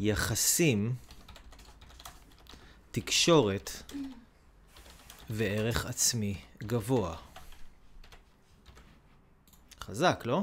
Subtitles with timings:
[0.00, 0.94] יחסים,
[2.90, 3.70] תקשורת
[5.30, 7.16] וערך עצמי גבוה.
[9.80, 10.42] חזק, לא?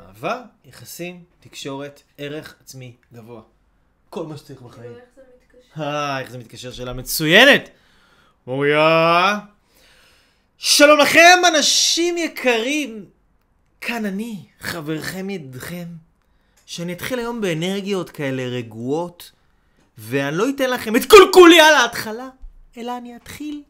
[0.00, 3.42] אהבה, יחסים, תקשורת, ערך עצמי גבוה.
[4.10, 4.82] כל מה שצריך בחיים.
[4.82, 5.82] כאילו, איך זה מתקשר?
[5.82, 6.72] אה, איך זה מתקשר?
[6.72, 7.70] שאלה מצוינת!
[8.46, 9.38] אוריה!
[10.58, 13.10] שלום לכם, אנשים יקרים!
[13.80, 15.86] כאן אני, חברכם ידידכם,
[16.70, 19.32] שאני אתחיל היום באנרגיות כאלה רגועות,
[19.98, 22.28] ואני לא אתן לכם את כל כולי על ההתחלה,
[22.76, 23.62] אלא אני אתחיל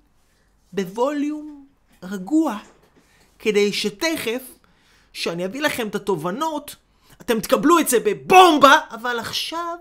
[0.72, 1.66] בווליום
[2.02, 2.58] רגוע,
[3.38, 4.42] כדי שתכף,
[5.12, 6.76] שאני אביא לכם את התובנות,
[7.20, 9.76] אתם תקבלו את זה בבומבה, אבל עכשיו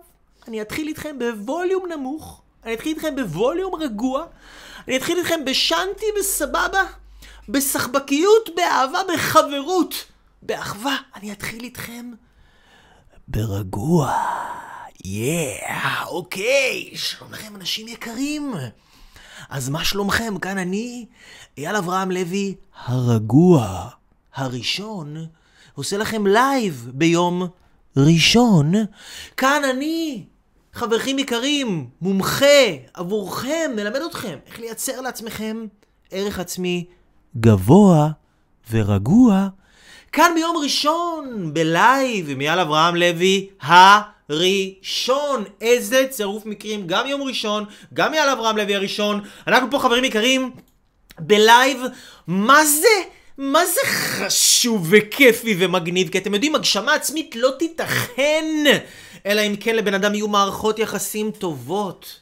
[0.47, 4.25] אני אתחיל איתכם בווליום נמוך, אני אתחיל איתכם בווליום רגוע,
[4.87, 6.83] אני אתחיל איתכם בשנטי בסבבה,
[7.49, 10.05] בסחבקיות, באהבה, בחברות,
[10.41, 10.97] באחווה.
[11.15, 12.11] אני אתחיל איתכם
[13.31, 14.13] ברגוע.
[15.05, 18.53] yeah, אוקיי, שלום לכם אנשים יקרים.
[19.49, 20.37] אז מה שלומכם?
[20.41, 21.05] כאן אני,
[21.57, 22.55] אייל אברהם לוי,
[22.85, 23.89] הרגוע,
[24.35, 25.15] הראשון,
[25.73, 27.47] עושה לכם לייב ביום
[27.97, 28.71] ראשון.
[29.37, 30.25] כאן אני,
[30.73, 32.45] חברים יקרים, מומחה
[32.93, 35.65] עבורכם, מלמד אתכם איך לייצר לעצמכם
[36.11, 36.85] ערך עצמי
[37.37, 38.09] גבוה
[38.71, 39.47] ורגוע.
[40.11, 45.43] כאן ביום ראשון, בלייב עם אייל אברהם לוי, הראשון.
[45.61, 49.21] איזה צירוף מקרים, גם יום ראשון, גם אייל אברהם לוי הראשון.
[49.47, 50.51] אנחנו פה חברים יקרים,
[51.19, 51.81] בלייב,
[52.27, 52.87] מה זה?
[53.37, 56.09] מה זה חשוב וכיפי ומגניב?
[56.09, 58.45] כי אתם יודעים, הגשמה עצמית לא תיתכן,
[59.25, 62.19] אלא אם כן לבן אדם יהיו מערכות יחסים טובות,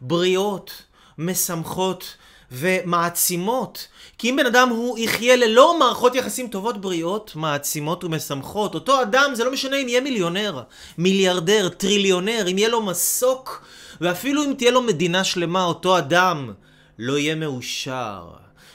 [0.00, 0.82] בריאות,
[1.18, 2.16] משמחות
[2.52, 3.88] ומעצימות.
[4.18, 9.30] כי אם בן אדם הוא יחיה ללא מערכות יחסים טובות, בריאות, מעצימות ומשמחות, אותו אדם,
[9.34, 10.62] זה לא משנה אם יהיה מיליונר,
[10.98, 13.66] מיליארדר, טריליונר, אם יהיה לו מסוק,
[14.00, 16.52] ואפילו אם תהיה לו מדינה שלמה, אותו אדם
[16.98, 18.24] לא יהיה מאושר.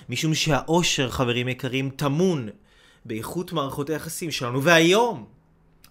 [0.09, 2.49] משום שהאושר, חברים יקרים, טמון
[3.05, 4.63] באיכות מערכות היחסים שלנו.
[4.63, 5.25] והיום,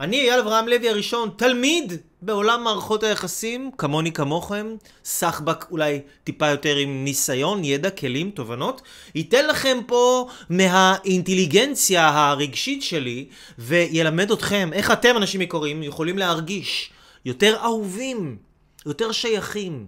[0.00, 1.92] אני אייל אברהם לוי הראשון, תלמיד
[2.22, 4.66] בעולם מערכות היחסים, כמוני כמוכם,
[5.04, 8.82] סחבק אולי טיפה יותר עם ניסיון, ידע, כלים, תובנות,
[9.14, 13.26] ייתן לכם פה מהאינטליגנציה הרגשית שלי,
[13.58, 16.90] וילמד אתכם איך אתם, אנשים יקרים, יכולים להרגיש
[17.24, 18.36] יותר אהובים,
[18.86, 19.86] יותר שייכים,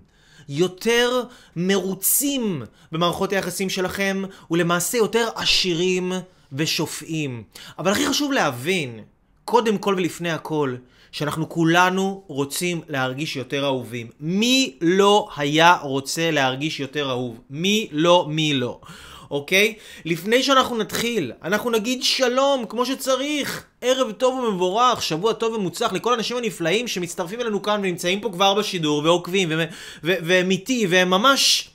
[0.48, 1.22] יותר
[1.56, 6.12] מרוצים במערכות היחסים שלכם, ולמעשה יותר עשירים
[6.52, 7.42] ושופעים.
[7.78, 9.00] אבל הכי חשוב להבין,
[9.50, 10.74] קודם כל ולפני הכל,
[11.12, 14.06] שאנחנו כולנו רוצים להרגיש יותר אהובים.
[14.20, 17.40] מי לא היה רוצה להרגיש יותר אהוב?
[17.50, 18.80] מי לא, מי לא.
[19.30, 19.74] אוקיי?
[20.04, 23.64] לפני שאנחנו נתחיל, אנחנו נגיד שלום כמו שצריך.
[23.80, 28.54] ערב טוב ומבורך, שבוע טוב ומוצלח לכל האנשים הנפלאים שמצטרפים אלינו כאן ונמצאים פה כבר
[28.54, 29.52] בשידור ועוקבים
[30.02, 31.70] והם איתי והם ממש...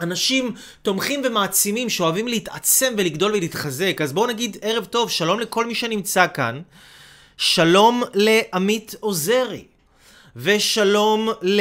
[0.00, 4.00] אנשים תומכים ומעצימים שאוהבים להתעצם ולגדול ולהתחזק.
[4.02, 6.60] אז בואו נגיד ערב טוב, שלום לכל מי שנמצא כאן.
[7.40, 9.64] שלום לעמית עוזרי.
[10.36, 11.60] ושלום ל...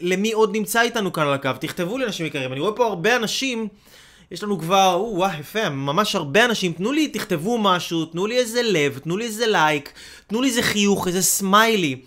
[0.00, 1.50] למי עוד נמצא איתנו כאן על הקו.
[1.60, 3.68] תכתבו לי אנשים יקרים, אני רואה פה הרבה אנשים.
[4.30, 6.72] יש לנו כבר, או, וואו, יפה, ממש הרבה אנשים.
[6.72, 9.92] תנו לי, תכתבו משהו, תנו לי איזה לב, תנו לי איזה לייק,
[10.26, 12.00] תנו לי איזה חיוך, איזה סמיילי.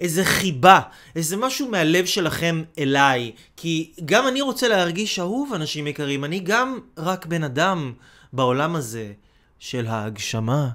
[0.00, 0.80] איזה חיבה,
[1.16, 3.32] איזה משהו מהלב שלכם אליי.
[3.56, 6.24] כי גם אני רוצה להרגיש אהוב, אנשים יקרים.
[6.24, 7.92] אני גם רק בן אדם
[8.32, 9.12] בעולם הזה
[9.58, 10.68] של ההגשמה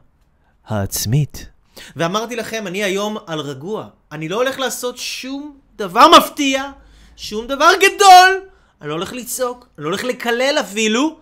[0.68, 1.55] העצמית.
[1.96, 3.88] ואמרתי לכם, אני היום על רגוע.
[4.12, 6.72] אני לא הולך לעשות שום דבר מפתיע,
[7.18, 8.42] שום דבר גדול.
[8.82, 11.20] אני לא הולך לצעוק, אני לא הולך לקלל אפילו.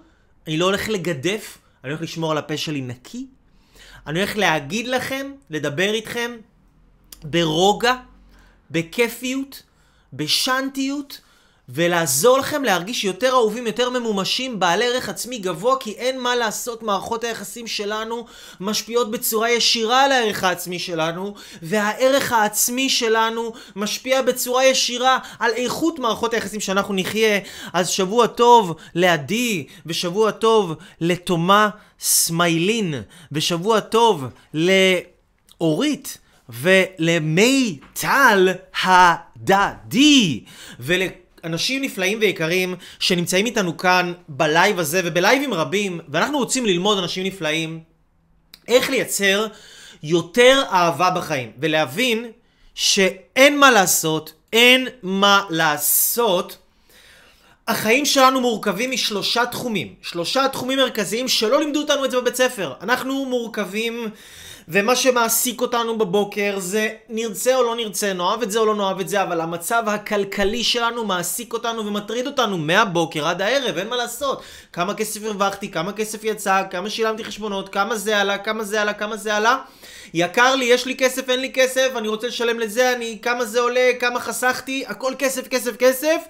[0.48, 3.28] אני לא הולך לגדף, אני הולך לשמור על הפה שלי נקי.
[4.08, 6.32] אני הולך להגיד לכם, לדבר איתכם
[7.24, 7.96] ברוגע,
[8.72, 9.64] בכיפיות,
[10.14, 11.22] בשנטיות,
[11.70, 16.84] ולעזור לכם להרגיש יותר אהובים, יותר ממומשים, בעלי ערך עצמי גבוה, כי אין מה לעשות,
[16.84, 18.26] מערכות היחסים שלנו
[18.60, 26.00] משפיעות בצורה ישירה על הערך העצמי שלנו, והערך העצמי שלנו משפיע בצורה ישירה על איכות
[26.00, 27.40] מערכות היחסים שאנחנו נחיה.
[27.74, 31.70] אז שבוע טוב לעדי, ושבוע טוב לתומה
[32.00, 32.94] סמיילין,
[33.32, 36.18] ושבוע טוב לאורית.
[36.50, 38.50] ולמיטל
[38.84, 40.44] הדדי,
[41.44, 47.80] ולאנשים נפלאים ויקרים שנמצאים איתנו כאן בלייב הזה ובלייבים רבים, ואנחנו רוצים ללמוד אנשים נפלאים
[48.68, 49.48] איך לייצר
[50.04, 52.32] יותר אהבה בחיים, ולהבין
[52.76, 56.58] שאין מה לעשות, אין מה לעשות.
[57.68, 59.96] החיים שלנו מורכבים משלושה תחומים.
[60.02, 62.74] שלושה תחומים מרכזיים שלא לימדו אותנו את זה בבית ספר.
[62.82, 64.10] אנחנו מורכבים,
[64.68, 69.00] ומה שמעסיק אותנו בבוקר זה נרצה או לא נרצה, נאהב את זה או לא נאהב
[69.00, 73.96] את זה, אבל המצב הכלכלי שלנו מעסיק אותנו ומטריד אותנו מהבוקר עד הערב, אין מה
[73.96, 74.42] לעשות.
[74.74, 78.94] כמה כסף הרווחתי, כמה כסף יצא, כמה שילמתי חשבונות, כמה זה עלה, כמה זה עלה,
[78.94, 79.58] כמה זה עלה.
[80.14, 83.60] יקר לי, יש לי כסף, אין לי כסף, אני רוצה לשלם לזה, אני, כמה זה
[83.60, 86.22] עולה, כמה חסכתי, הכל כסף, כסף, כסף.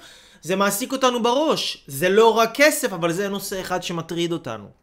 [0.42, 1.84] זה מעסיק אותנו בראש.
[1.88, 4.83] זה לא רק כסף, אבל זה נושא אחד שמטריד אותנו.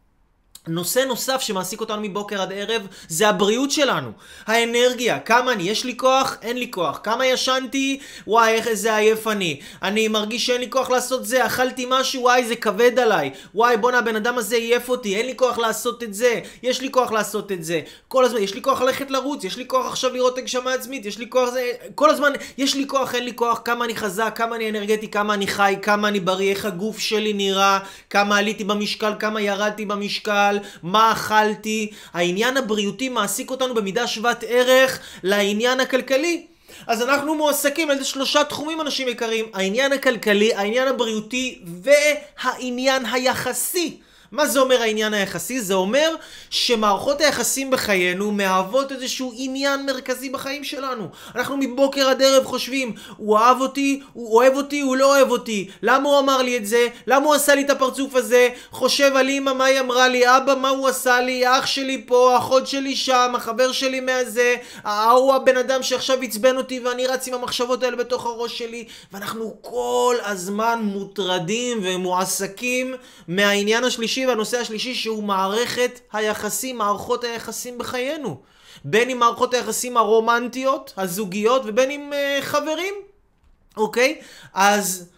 [0.67, 4.11] נושא נוסף שמעסיק אותנו מבוקר עד ערב זה הבריאות שלנו.
[4.47, 6.99] האנרגיה, כמה אני, יש לי כוח, אין לי כוח.
[7.03, 9.59] כמה ישנתי, וואי, איך איזה עייף אני.
[9.83, 13.31] אני מרגיש שאין לי כוח לעשות זה, אכלתי משהו, וואי, זה כבד עליי.
[13.55, 16.39] וואי, בואנה, הבן אדם הזה עייף אותי, אין לי כוח לעשות את זה.
[16.63, 17.81] יש לי כוח לעשות את זה.
[18.07, 21.17] כל הזמן, יש לי כוח ללכת לרוץ, יש לי כוח עכשיו לראות הגשמה עצמית, יש
[21.17, 21.71] לי כוח זה...
[21.95, 25.33] כל הזמן, יש לי כוח, אין לי כוח, כמה אני חזק, כמה אני אנרגטי, כמה
[25.33, 27.79] אני חי, כמה אני בריא, איך הגוף שלי נראה,
[28.09, 30.50] כמה עליתי במשקל, כמה ירדתי במשקל.
[30.57, 31.91] אכל, מה אכלתי.
[32.13, 36.45] העניין הבריאותי מעסיק אותנו במידה שוות ערך לעניין הכלכלי.
[36.87, 39.45] אז אנחנו מועסקים על שלושה תחומים, אנשים יקרים.
[39.53, 43.97] העניין הכלכלי, העניין הבריאותי והעניין היחסי.
[44.31, 45.61] מה זה אומר העניין היחסי?
[45.61, 46.15] זה אומר
[46.49, 51.07] שמערכות היחסים בחיינו מהוות איזשהו עניין מרכזי בחיים שלנו.
[51.35, 55.69] אנחנו מבוקר עד ערב חושבים, הוא אהב אותי, הוא אוהב אותי, הוא לא אוהב אותי.
[55.83, 56.87] למה הוא אמר לי את זה?
[57.07, 58.49] למה הוא עשה לי את הפרצוף הזה?
[58.71, 60.37] חושב על אמא, מה היא אמרה לי?
[60.37, 61.47] אבא, מה הוא עשה לי?
[61.47, 66.79] אח שלי פה, אחות שלי שם, החבר שלי מהזה, ההוא הבן אדם שעכשיו עצבן אותי
[66.79, 68.85] ואני רץ עם המחשבות האלה בתוך הראש שלי.
[69.13, 72.93] ואנחנו כל הזמן מוטרדים ומועסקים
[73.27, 74.20] מהעניין השלישי.
[74.21, 78.41] השלישי והנושא השלישי שהוא מערכת היחסים, מערכות היחסים בחיינו.
[78.85, 82.93] בין אם מערכות היחסים הרומנטיות, הזוגיות, ובין אם uh, חברים,
[83.77, 84.21] אוקיי?
[84.53, 85.09] אז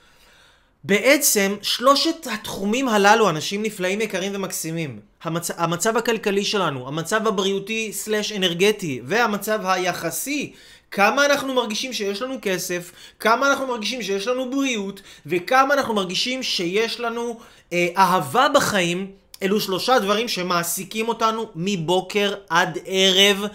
[0.83, 4.99] בעצם שלושת התחומים הללו, אנשים נפלאים, יקרים ומקסימים.
[5.23, 5.51] המצ...
[5.57, 10.53] המצב הכלכלי שלנו, המצב הבריאותי סלש אנרגטי, והמצב היחסי
[10.93, 16.43] כמה אנחנו מרגישים שיש לנו כסף, כמה אנחנו מרגישים שיש לנו בריאות, וכמה אנחנו מרגישים
[16.43, 17.39] שיש לנו
[17.73, 19.11] אה, אהבה בחיים,
[19.43, 23.45] אלו שלושה דברים שמעסיקים אותנו מבוקר עד ערב.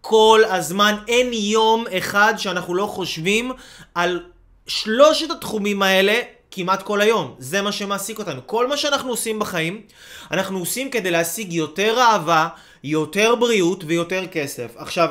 [0.00, 3.52] כל הזמן, אין יום אחד שאנחנו לא חושבים
[3.94, 4.22] על
[4.66, 6.20] שלושת התחומים האלה
[6.50, 7.34] כמעט כל היום.
[7.38, 8.40] זה מה שמעסיק אותנו.
[8.46, 9.82] כל מה שאנחנו עושים בחיים,
[10.30, 12.48] אנחנו עושים כדי להשיג יותר אהבה,
[12.84, 14.70] יותר בריאות ויותר כסף.
[14.76, 15.10] עכשיו,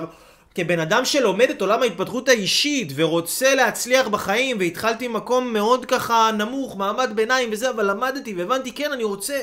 [0.56, 6.78] כבן אדם שלומד את עולם ההתפתחות האישית ורוצה להצליח בחיים והתחלתי ממקום מאוד ככה נמוך,
[6.78, 9.40] מעמד ביניים וזה, אבל למדתי והבנתי, כן, אני רוצה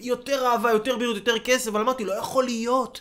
[0.00, 3.00] יותר אהבה, יותר בריאות, יותר כסף, אבל אמרתי, לא יכול להיות.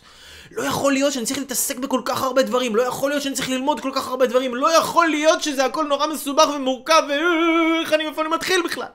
[0.51, 3.49] לא יכול להיות שאני צריך להתעסק בכל כך הרבה דברים, לא יכול להיות שאני צריך
[3.49, 8.07] ללמוד כל כך הרבה דברים, לא יכול להיות שזה הכל נורא מסובך ומורכב ואיך אני
[8.07, 8.87] איפה אני מתחיל בכלל.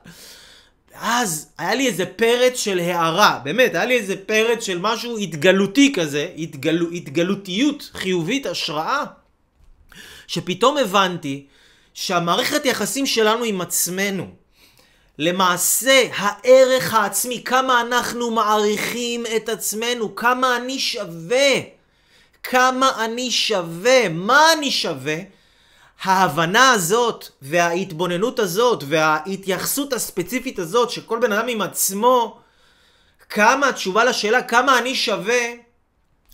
[0.93, 5.93] ואז היה לי איזה פרץ של הערה, באמת, היה לי איזה פרץ של משהו התגלותי
[5.97, 6.87] כזה, התגל...
[6.93, 9.05] התגלותיות חיובית, השראה,
[10.27, 11.47] שפתאום הבנתי
[11.95, 14.27] שהמערכת יחסים שלנו עם עצמנו,
[15.19, 21.53] למעשה הערך העצמי, כמה אנחנו מעריכים את עצמנו, כמה אני שווה,
[22.43, 25.17] כמה אני שווה, מה אני שווה,
[26.03, 32.39] ההבנה הזאת וההתבוננות הזאת וההתייחסות הספציפית הזאת שכל בן אדם עם עצמו,
[33.29, 35.53] כמה התשובה לשאלה כמה אני שווה,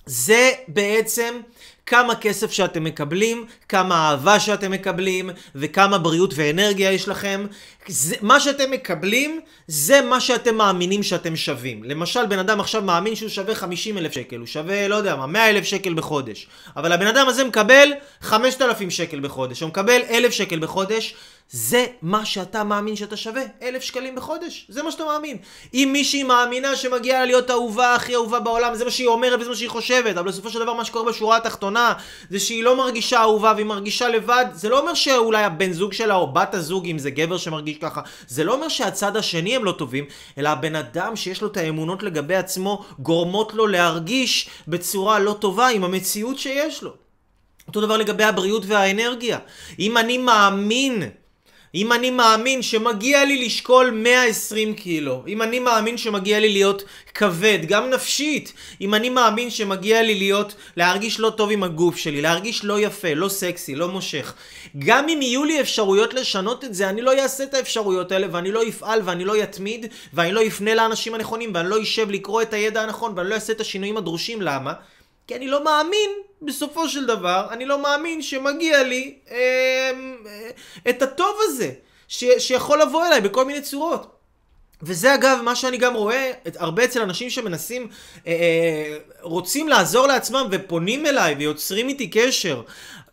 [0.06, 1.40] זה בעצם
[1.86, 7.46] כמה כסף שאתם מקבלים, כמה אהבה שאתם מקבלים, וכמה בריאות ואנרגיה יש לכם.
[7.88, 11.84] זה, מה שאתם מקבלים, זה מה שאתם מאמינים שאתם שווים.
[11.84, 15.26] למשל, בן אדם עכשיו מאמין שהוא שווה 50 אלף שקל, הוא שווה, לא יודע מה,
[15.26, 16.46] 100 אלף שקל בחודש.
[16.76, 17.88] אבל הבן אדם הזה מקבל
[18.20, 21.14] 5,000 שקל בחודש, הוא מקבל 1,000 שקל בחודש.
[21.50, 25.36] זה מה שאתה מאמין שאתה שווה, אלף שקלים בחודש, זה מה שאתה מאמין.
[25.74, 29.56] אם מישהי מאמינה שמגיעה להיות האהובה הכי אהובה בעולם, זה מה שהיא אומרת וזה מה
[29.56, 31.92] שהיא חושבת, אבל בסופו של דבר מה שקורה בשורה התחתונה,
[32.30, 36.14] זה שהיא לא מרגישה אהובה והיא מרגישה לבד, זה לא אומר שאולי הבן זוג שלה
[36.14, 39.72] או בת הזוג, אם זה גבר שמרגיש ככה, זה לא אומר שהצד השני הם לא
[39.72, 40.04] טובים,
[40.38, 45.68] אלא הבן אדם שיש לו את האמונות לגבי עצמו, גורמות לו להרגיש בצורה לא טובה
[45.68, 46.92] עם המציאות שיש לו.
[47.68, 49.38] אותו דבר לגבי הבריאות והאנרגיה.
[49.78, 51.02] אם אני מאמין
[51.76, 56.82] אם אני מאמין שמגיע לי לשקול 120 קילו, אם אני מאמין שמגיע לי להיות
[57.14, 62.22] כבד, גם נפשית, אם אני מאמין שמגיע לי להיות, להרגיש לא טוב עם הגוף שלי,
[62.22, 64.34] להרגיש לא יפה, לא סקסי, לא מושך,
[64.78, 68.52] גם אם יהיו לי אפשרויות לשנות את זה, אני לא אעשה את האפשרויות האלה, ואני
[68.52, 72.52] לא אפעל, ואני לא יתמיד, ואני לא אפנה לאנשים הנכונים, ואני לא אשב לקרוא את
[72.52, 74.72] הידע הנכון, ואני לא אעשה את השינויים הדרושים, למה?
[75.26, 76.10] כי אני לא מאמין,
[76.42, 79.36] בסופו של דבר, אני לא מאמין שמגיע לי אה,
[80.26, 80.50] אה,
[80.90, 81.72] את הטוב הזה.
[82.08, 84.16] ש, שיכול לבוא אליי בכל מיני צורות.
[84.82, 87.88] וזה אגב מה שאני גם רואה את, הרבה אצל אנשים שמנסים,
[88.26, 92.62] אה, אה, רוצים לעזור לעצמם ופונים אליי ויוצרים איתי קשר.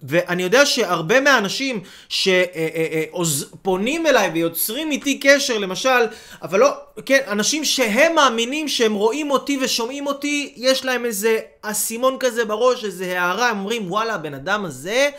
[0.03, 1.79] ואני יודע שהרבה מהאנשים
[2.10, 6.05] שפונים אליי ויוצרים איתי קשר, למשל,
[6.41, 6.69] אבל לא,
[7.05, 12.86] כן, אנשים שהם מאמינים שהם רואים אותי ושומעים אותי, יש להם איזה אסימון כזה בראש,
[12.86, 15.10] איזה הערה, הם אומרים, וואלה, הבן אדם הזה...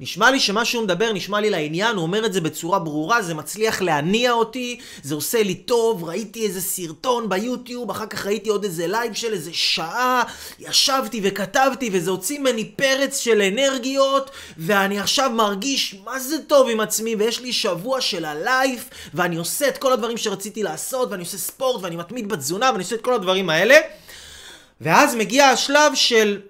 [0.00, 3.34] נשמע לי שמה שהוא מדבר נשמע לי לעניין, הוא אומר את זה בצורה ברורה, זה
[3.34, 8.48] מצליח להניע אותי, זה עושה לי טוב, ראיתי איזה סרטון ב YouTube, אחר כך ראיתי
[8.48, 10.22] עוד איזה לייב של איזה שעה,
[10.58, 16.80] ישבתי וכתבתי וזה הוציא ממני פרץ של אנרגיות, ואני עכשיו מרגיש מה זה טוב עם
[16.80, 21.22] עצמי, ויש לי שבוע של ה life, ואני עושה את כל הדברים שרציתי לעשות, ואני
[21.22, 23.78] עושה ספורט, ואני מתמיד בתזונה, ואני עושה את כל הדברים האלה.
[24.80, 26.40] ואז מגיע השלב של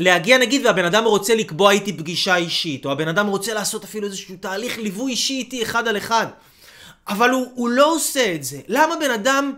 [0.00, 4.06] להגיע נגיד והבן אדם רוצה לקבוע איתי פגישה אישית, או הבן אדם רוצה לעשות אפילו
[4.06, 6.26] איזשהו תהליך ליווי אישי איתי אחד על אחד.
[7.08, 8.60] אבל הוא, הוא לא עושה את זה.
[8.68, 9.52] למה בן אדם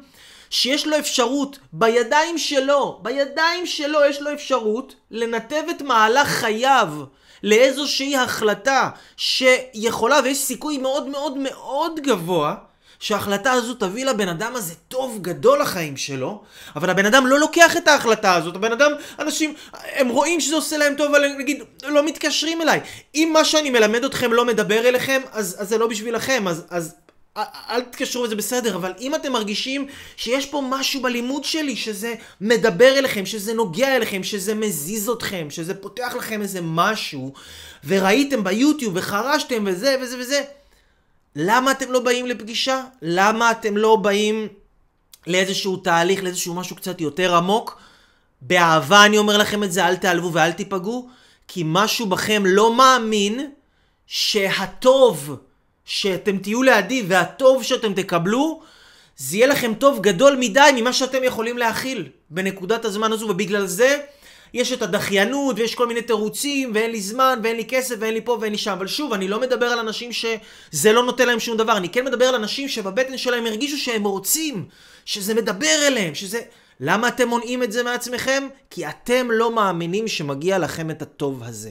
[0.50, 6.88] שיש לו אפשרות בידיים שלו, בידיים שלו יש לו אפשרות לנתב את מהלך חייו
[7.42, 12.54] לאיזושהי החלטה שיכולה ויש סיכוי מאוד מאוד מאוד גבוה
[13.02, 16.42] שההחלטה הזו תביא לבן אדם הזה טוב גדול לחיים שלו,
[16.76, 20.76] אבל הבן אדם לא לוקח את ההחלטה הזאת, הבן אדם, אנשים, הם רואים שזה עושה
[20.76, 22.80] להם טוב, אבל נגיד, לא מתקשרים אליי.
[23.14, 26.94] אם מה שאני מלמד אתכם לא מדבר אליכם, אז, אז זה לא בשבילכם, אז, אז
[27.70, 32.98] אל תתקשרו וזה בסדר, אבל אם אתם מרגישים שיש פה משהו בלימוד שלי, שזה מדבר
[32.98, 37.32] אליכם, שזה נוגע אליכם, שזה מזיז אתכם, שזה פותח לכם איזה משהו,
[37.84, 40.42] וראיתם ביוטיוב וחרשתם וזה וזה וזה,
[41.36, 42.84] למה אתם לא באים לפגישה?
[43.02, 44.48] למה אתם לא באים
[45.26, 47.78] לאיזשהו תהליך, לאיזשהו משהו קצת יותר עמוק?
[48.40, 51.08] באהבה אני אומר לכם את זה, אל תיעלבו ואל תיפגעו,
[51.48, 53.50] כי משהו בכם לא מאמין
[54.06, 55.36] שהטוב
[55.84, 58.62] שאתם תהיו לידי והטוב שאתם תקבלו,
[59.16, 63.98] זה יהיה לכם טוב גדול מדי ממה שאתם יכולים להכיל בנקודת הזמן הזו, ובגלל זה
[64.54, 68.20] יש את הדחיינות ויש כל מיני תירוצים ואין לי זמן ואין לי כסף ואין לי
[68.20, 68.70] פה ואין לי שם.
[68.70, 71.76] אבל שוב, אני לא מדבר על אנשים שזה לא נותן להם שום דבר.
[71.76, 74.64] אני כן מדבר על אנשים שבבטן שלהם הרגישו שהם רוצים,
[75.04, 76.40] שזה מדבר אליהם, שזה...
[76.80, 78.48] למה אתם מונעים את זה מעצמכם?
[78.70, 81.70] כי אתם לא מאמינים שמגיע לכם את הטוב הזה.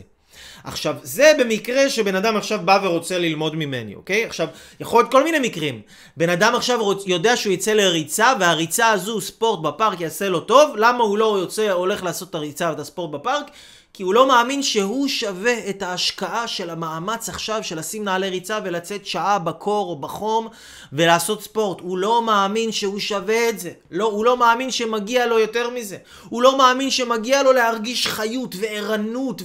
[0.63, 4.25] עכשיו, זה במקרה שבן אדם עכשיו בא ורוצה ללמוד ממני, אוקיי?
[4.25, 4.47] עכשיו,
[4.79, 5.81] יכול להיות כל מיני מקרים.
[6.17, 7.03] בן אדם עכשיו רוצ...
[7.07, 11.71] יודע שהוא יצא לריצה, והריצה הזו, ספורט בפארק יעשה לו טוב, למה הוא לא יוצא,
[11.71, 13.51] הולך לעשות את הריצה ואת הספורט בפארק?
[13.93, 18.59] כי הוא לא מאמין שהוא שווה את ההשקעה של המאמץ עכשיו של לשים נעלי ריצה
[18.63, 20.47] ולצאת שעה בקור או בחום
[20.93, 21.79] ולעשות ספורט.
[21.81, 23.71] הוא לא מאמין שהוא שווה את זה.
[23.91, 25.97] לא, הוא לא מאמין שמגיע לו יותר מזה.
[26.29, 29.41] הוא לא מאמין שמגיע לו להרגיש חיות וערנות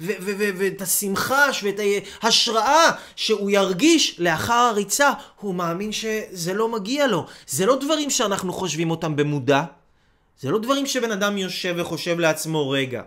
[0.00, 1.80] ואת השמחה ואת
[2.22, 5.12] ההשראה שהוא ירגיש לאחר הריצה.
[5.40, 7.26] הוא מאמין שזה לא מגיע לו.
[7.46, 9.62] זה לא דברים שאנחנו חושבים אותם במודע.
[10.40, 13.02] זה לא דברים שבן אדם יושב וחושב לעצמו רגע.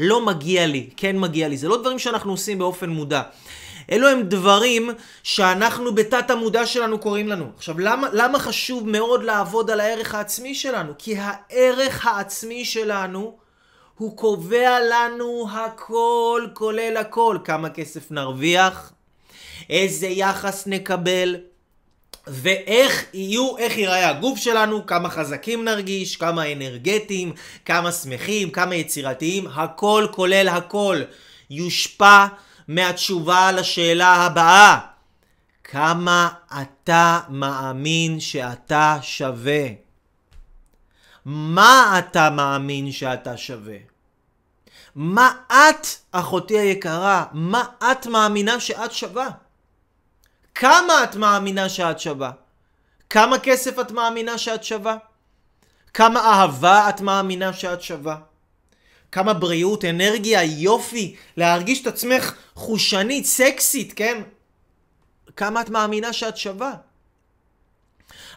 [0.00, 1.56] לא מגיע לי, כן מגיע לי.
[1.56, 3.22] זה לא דברים שאנחנו עושים באופן מודע.
[3.90, 4.90] אלו הם דברים
[5.22, 7.44] שאנחנו בתת המודע שלנו קוראים לנו.
[7.56, 10.92] עכשיו, למה, למה חשוב מאוד לעבוד על הערך העצמי שלנו?
[10.98, 13.36] כי הערך העצמי שלנו
[13.96, 17.38] הוא קובע לנו הכל, כולל הכל.
[17.44, 18.92] כמה כסף נרוויח,
[19.70, 21.36] איזה יחס נקבל,
[22.26, 27.32] ואיך יהיו, איך ייראה הגוף שלנו, כמה חזקים נרגיש, כמה אנרגטיים,
[27.64, 31.02] כמה שמחים, כמה יצירתיים, הכל כולל הכל
[31.50, 32.26] יושפע
[32.68, 34.78] מהתשובה לשאלה הבאה:
[35.64, 36.28] כמה
[36.62, 39.66] אתה מאמין שאתה שווה?
[41.24, 43.76] מה אתה מאמין שאתה שווה?
[44.94, 49.28] מה את, אחותי היקרה, מה את מאמינה שאת שווה?
[50.60, 52.30] כמה את מאמינה שאת שווה?
[53.10, 54.96] כמה כסף את מאמינה שאת שווה?
[55.94, 58.16] כמה אהבה את מאמינה שאת שווה?
[59.12, 64.22] כמה בריאות, אנרגיה, יופי, להרגיש את עצמך חושנית, סקסית, כן?
[65.36, 66.74] כמה את מאמינה שאת שווה?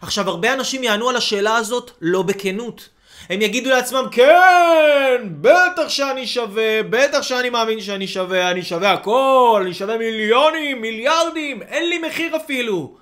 [0.02, 2.90] עכשיו, הרבה אנשים יענו על השאלה הזאת לא בכנות.
[3.30, 9.62] הם יגידו לעצמם, כן, בטח שאני שווה, בטח שאני מאמין שאני שווה, אני שווה הכל,
[9.66, 12.98] אני שווה מיליונים, מיליארדים, אין לי מחיר אפילו.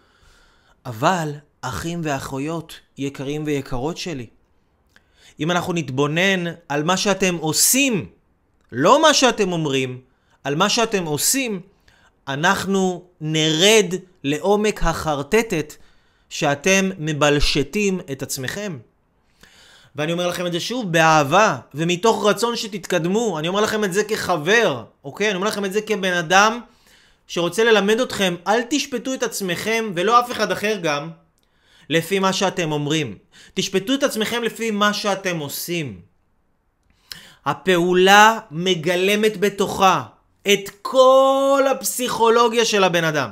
[0.85, 4.27] אבל, אחים ואחיות, יקרים ויקרות שלי,
[5.39, 8.09] אם אנחנו נתבונן על מה שאתם עושים,
[8.71, 10.01] לא מה שאתם אומרים,
[10.43, 11.61] על מה שאתם עושים,
[12.27, 15.73] אנחנו נרד לעומק החרטטת
[16.29, 18.77] שאתם מבלשתים את עצמכם.
[19.95, 23.39] ואני אומר לכם את זה שוב, באהבה, ומתוך רצון שתתקדמו.
[23.39, 25.27] אני אומר לכם את זה כחבר, אוקיי?
[25.27, 26.59] אני אומר לכם את זה כבן אדם
[27.27, 31.09] שרוצה ללמד אתכם, אל תשפטו את עצמכם, ולא אף אחד אחר גם,
[31.89, 33.17] לפי מה שאתם אומרים.
[33.53, 36.01] תשפטו את עצמכם לפי מה שאתם עושים.
[37.45, 40.03] הפעולה מגלמת בתוכה
[40.53, 43.29] את כל הפסיכולוגיה של הבן אדם.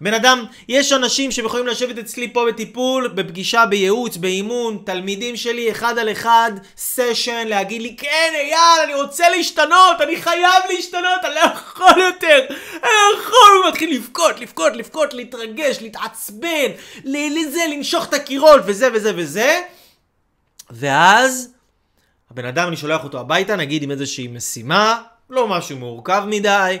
[0.00, 5.70] בן אדם, יש אנשים שהם יכולים לשבת אצלי פה בטיפול, בפגישה, בייעוץ, באימון, תלמידים שלי,
[5.70, 11.34] אחד על אחד, סשן, להגיד לי, כן, אייל, אני רוצה להשתנות, אני חייב להשתנות, אני
[11.34, 16.70] לא יכול יותר, אני לא יכול, הוא מתחיל לבכות, לבכות, לבכות, להתרגש, להתעצבן,
[17.04, 19.60] לזה, לנשוך את הקירות, וזה וזה וזה,
[20.70, 21.52] ואז,
[22.30, 26.76] הבן אדם, אני שולח אותו הביתה, נגיד עם איזושהי משימה, לא משהו מורכב מדי,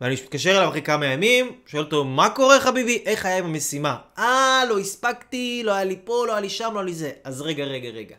[0.00, 3.02] ואני מתקשר אליו אחרי כמה ימים, שואל אותו, מה קורה חביבי?
[3.06, 3.96] איך היה עם המשימה?
[4.18, 7.10] אה, לא הספקתי, לא היה לי פה, לא היה לי שם, לא היה לי זה.
[7.24, 8.16] אז רגע, רגע, רגע.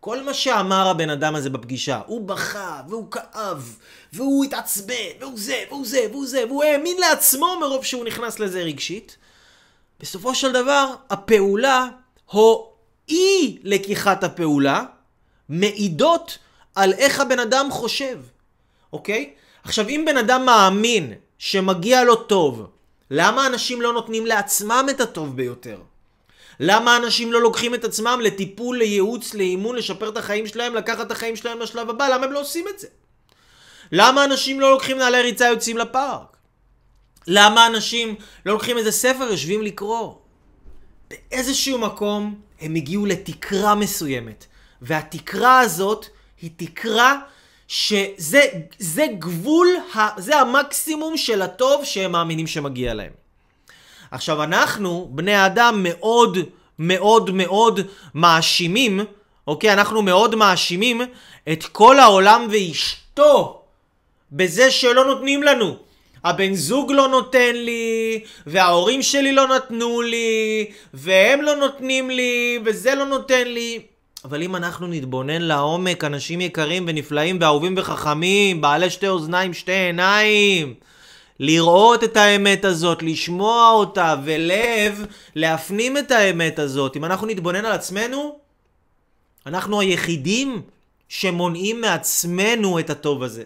[0.00, 3.76] כל מה שאמר הבן אדם הזה בפגישה, הוא בכה, והוא כאב,
[4.12, 8.62] והוא התעצבן, והוא זה, והוא זה, והוא זה, והוא האמין לעצמו מרוב שהוא נכנס לזה
[8.62, 9.16] רגשית.
[10.00, 11.88] בסופו של דבר, הפעולה,
[12.32, 12.72] או
[13.08, 14.84] אי לקיחת הפעולה,
[15.48, 16.38] מעידות
[16.74, 18.18] על איך הבן אדם חושב,
[18.92, 19.34] אוקיי?
[19.64, 22.66] עכשיו, אם בן אדם מאמין שמגיע לו טוב,
[23.10, 25.78] למה אנשים לא נותנים לעצמם את הטוב ביותר?
[26.60, 31.10] למה אנשים לא לוקחים את עצמם לטיפול, לייעוץ, לאימון, לשפר את החיים שלהם, לקחת את
[31.10, 32.08] החיים שלהם לשלב הבא?
[32.08, 32.86] למה הם לא עושים את זה?
[33.92, 36.36] למה אנשים לא לוקחים נעלי ריצה יוצאים לפארק?
[37.26, 38.14] למה אנשים
[38.46, 40.14] לא לוקחים איזה ספר, יושבים לקרוא?
[41.10, 44.46] באיזשהו מקום הם הגיעו לתקרה מסוימת,
[44.82, 46.06] והתקרה הזאת
[46.42, 47.20] היא תקרה
[47.74, 48.40] שזה
[48.78, 49.68] זה גבול,
[50.16, 53.10] זה המקסימום של הטוב שהם מאמינים שמגיע להם.
[54.10, 56.38] עכשיו אנחנו, בני האדם, מאוד
[56.78, 57.80] מאוד מאוד
[58.14, 59.00] מאשימים,
[59.46, 59.72] אוקיי?
[59.72, 61.00] אנחנו מאוד מאשימים
[61.52, 63.62] את כל העולם ואשתו
[64.32, 65.76] בזה שלא נותנים לנו.
[66.24, 72.94] הבן זוג לא נותן לי, וההורים שלי לא נתנו לי, והם לא נותנים לי, וזה
[72.94, 73.93] לא נותן לי.
[74.24, 80.74] אבל אם אנחנו נתבונן לעומק, אנשים יקרים ונפלאים ואהובים וחכמים, בעלי שתי אוזניים, שתי עיניים,
[81.40, 86.96] לראות את האמת הזאת, לשמוע אותה, ולב, להפנים את האמת הזאת.
[86.96, 88.38] אם אנחנו נתבונן על עצמנו,
[89.46, 90.62] אנחנו היחידים
[91.08, 93.42] שמונעים מעצמנו את הטוב הזה.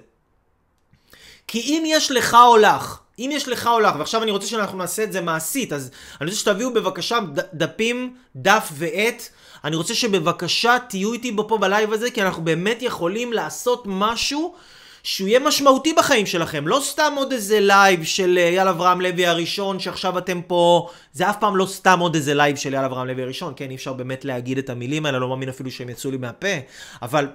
[1.46, 4.78] כי אם יש לך או לך, אם יש לך או לך, ועכשיו אני רוצה שאנחנו
[4.78, 7.18] נעשה את זה מעשית, אז אני רוצה שתביאו בבקשה
[7.54, 9.28] דפים, דף ועט,
[9.64, 14.54] אני רוצה שבבקשה תהיו איתי פה בלייב הזה, כי אנחנו באמת יכולים לעשות משהו
[15.02, 16.68] שהוא יהיה משמעותי בחיים שלכם.
[16.68, 20.88] לא סתם עוד איזה לייב של אייל אה, אברהם לוי הראשון, שעכשיו אתם פה...
[21.12, 23.70] זה אף פעם לא סתם עוד איזה לייב של אייל אברהם לוי הראשון, כן?
[23.70, 26.56] אי אפשר באמת להגיד את המילים האלה, לא מאמין אפילו שהם יצאו לי מהפה.
[27.02, 27.26] אבל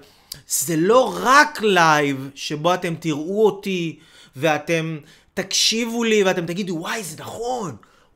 [0.48, 4.00] זה לא רק לייב שבו אתם תראו אותי,
[4.36, 4.98] ואתם
[5.34, 7.76] תקשיבו לי, ואתם תגידו, וואי, זה נכון,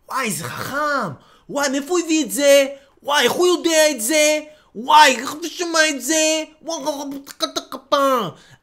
[0.09, 1.13] וואי, זה חכם,
[1.49, 2.65] וואי, מאיפה הוא הביא את זה?
[3.03, 4.39] וואי, איך הוא יודע את זה?
[4.75, 6.43] וואי, איך הוא שמע את זה?
[6.61, 6.83] וואי,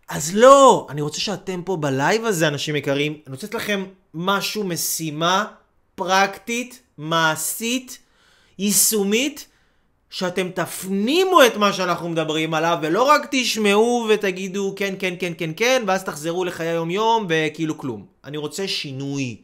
[0.09, 4.65] אז לא, אני רוצה שאתם פה בלייב הזה, אנשים יקרים, אני רוצה לתת לכם משהו,
[4.65, 5.45] משימה
[5.95, 7.99] פרקטית, מעשית,
[8.59, 9.47] יישומית,
[10.11, 15.51] שאתם תפנימו את מה שאנחנו מדברים עליו, ולא רק תשמעו ותגידו כן, כן, כן, כן,
[15.57, 18.07] כן, ואז תחזרו לחיי היום-יום וכאילו כלום.
[18.25, 19.37] אני רוצה שינוי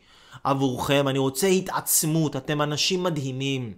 [0.45, 3.75] עבורכם, אני רוצה התעצמות, אתם אנשים מדהימים.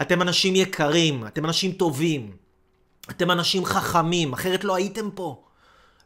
[0.00, 2.36] אתם אנשים יקרים, אתם אנשים טובים,
[3.10, 5.42] אתם אנשים חכמים, אחרת לא הייתם פה.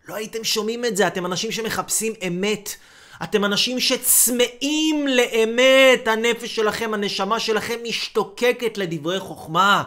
[0.09, 2.75] לא הייתם שומעים את זה, אתם אנשים שמחפשים אמת.
[3.23, 9.83] אתם אנשים שצמאים לאמת, הנפש שלכם, הנשמה שלכם משתוקקת לדברי חוכמה.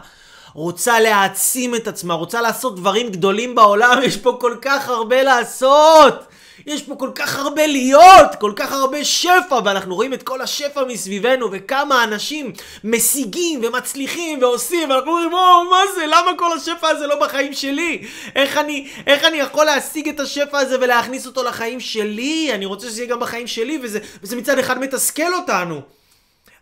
[0.54, 6.24] רוצה להעצים את עצמה, רוצה לעשות דברים גדולים בעולם, יש פה כל כך הרבה לעשות!
[6.66, 10.84] יש פה כל כך הרבה להיות, כל כך הרבה שפע, ואנחנו רואים את כל השפע
[10.84, 12.52] מסביבנו, וכמה אנשים
[12.84, 16.06] משיגים ומצליחים ועושים, ואנחנו אומרים, או, מה זה?
[16.06, 18.02] למה כל השפע הזה לא בחיים שלי?
[18.36, 22.50] איך אני, איך אני יכול להשיג את השפע הזה ולהכניס אותו לחיים שלי?
[22.54, 25.80] אני רוצה שזה יהיה גם בחיים שלי, וזה, וזה מצד אחד מתסכל אותנו.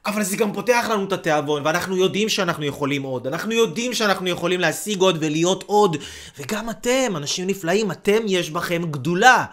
[0.06, 3.26] אבל זה גם פותח לנו את התיאבון, ואנחנו יודעים שאנחנו יכולים עוד.
[3.26, 5.96] אנחנו יודעים שאנחנו יכולים להשיג עוד ולהיות עוד.
[6.38, 9.44] וגם אתם, אנשים נפלאים, אתם יש בכם גדולה.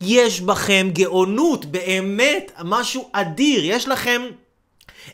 [0.00, 3.64] יש בכם גאונות, באמת, משהו אדיר.
[3.64, 4.22] יש לכם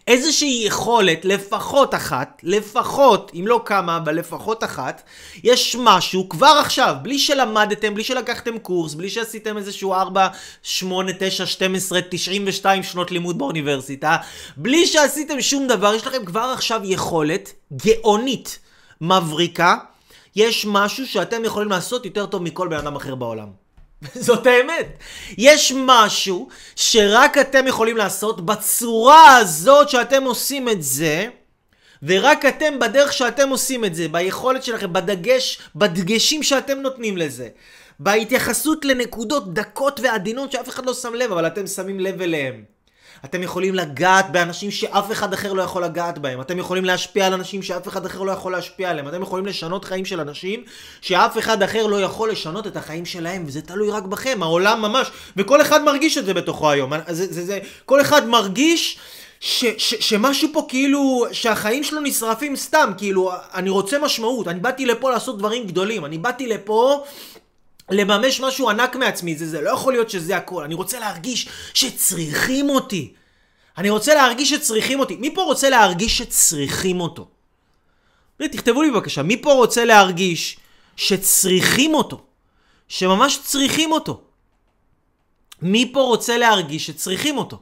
[0.07, 5.03] איזושהי יכולת, לפחות אחת, לפחות, אם לא כמה, אבל לפחות אחת,
[5.45, 10.29] יש משהו כבר עכשיו, בלי שלמדתם, בלי שלקחתם קורס, בלי שעשיתם איזשהו 4,
[10.63, 14.17] 8, 9, 12, 92 שנות לימוד באוניברסיטה,
[14.57, 17.53] בלי שעשיתם שום דבר, יש לכם כבר עכשיו יכולת
[17.87, 18.59] גאונית,
[19.01, 19.77] מבריקה,
[20.37, 23.66] יש משהו שאתם יכולים לעשות יותר טוב מכל בן אדם אחר בעולם.
[24.27, 24.99] זאת האמת.
[25.39, 31.29] יש משהו שרק אתם יכולים לעשות בצורה הזאת שאתם עושים את זה,
[32.03, 37.49] ורק אתם בדרך שאתם עושים את זה, ביכולת שלכם, בדגש, בדגשים שאתם נותנים לזה,
[38.01, 42.76] בהתייחסות לנקודות דקות ועדינות שאף אחד לא שם לב, אבל אתם שמים לב אליהם.
[43.25, 46.41] אתם יכולים לגעת באנשים שאף אחד אחר לא יכול לגעת בהם.
[46.41, 49.09] אתם יכולים להשפיע על אנשים שאף אחד אחר לא יכול להשפיע עליהם.
[49.09, 50.65] אתם יכולים לשנות חיים של אנשים
[51.01, 55.11] שאף אחד אחר לא יכול לשנות את החיים שלהם, וזה תלוי רק בכם, העולם ממש.
[55.37, 56.93] וכל אחד מרגיש את זה בתוכו היום.
[57.09, 58.99] זה, זה, זה, כל אחד מרגיש...
[59.41, 64.87] ש, ש, שמשהו פה כאילו, שהחיים שלו נשרפים סתם, כאילו, אני רוצה משמעות, אני באתי
[64.87, 67.05] לפה לעשות דברים גדולים, אני באתי לפה
[67.91, 72.71] לממש משהו ענק מעצמי, זה, זה לא יכול להיות שזה הכל, אני רוצה להרגיש שצריכים
[72.71, 73.13] אותי.
[73.79, 75.17] אני רוצה להרגיש שצריכים אותי.
[75.17, 77.29] מי פה רוצה להרגיש שצריכים אותו?
[78.39, 80.57] תכתבו לי בבקשה, מי פה רוצה להרגיש
[80.97, 82.23] שצריכים אותו?
[82.89, 84.21] שממש צריכים אותו.
[85.63, 87.59] מי פה רוצה להרגיש שצריכים אותו?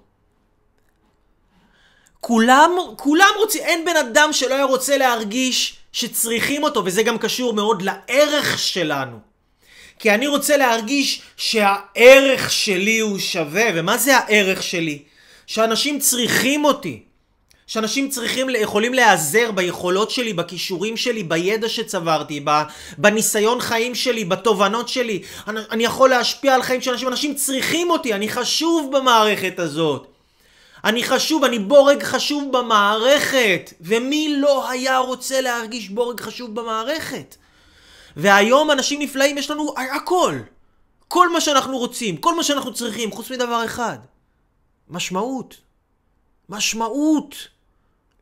[2.21, 7.53] כולם, כולם רוצים, אין בן אדם שלא היה רוצה להרגיש שצריכים אותו, וזה גם קשור
[7.53, 9.34] מאוד לערך שלנו.
[9.99, 15.03] כי אני רוצה להרגיש שהערך שלי הוא שווה, ומה זה הערך שלי?
[15.47, 17.03] שאנשים צריכים אותי.
[17.67, 22.45] שאנשים צריכים, יכולים להיעזר ביכולות שלי, בכישורים שלי, בידע שצברתי,
[22.99, 25.23] בניסיון חיים שלי, בתובנות שלי.
[25.49, 30.07] אני, אני יכול להשפיע על חיים של אנשים, אנשים צריכים אותי, אני חשוב במערכת הזאת.
[30.85, 33.73] אני חשוב, אני בורג חשוב במערכת.
[33.81, 37.37] ומי לא היה רוצה להרגיש בורג חשוב במערכת?
[38.17, 40.39] והיום אנשים נפלאים, יש לנו הכל.
[41.09, 43.99] כל מה שאנחנו רוצים, כל מה שאנחנו צריכים, חוץ מדבר אחד.
[44.89, 45.57] משמעות.
[46.49, 47.35] משמעות.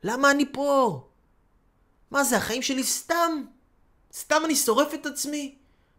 [0.04, 1.00] למה אני פה?
[2.10, 3.44] מה זה, החיים שלי סתם?
[4.12, 5.54] סתם אני שורף את עצמי?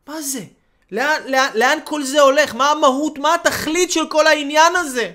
[0.07, 0.43] מה זה?
[0.91, 2.55] לאן, לאן, לאן כל זה הולך?
[2.55, 3.17] מה המהות?
[3.17, 5.11] מה התכלית של כל העניין הזה?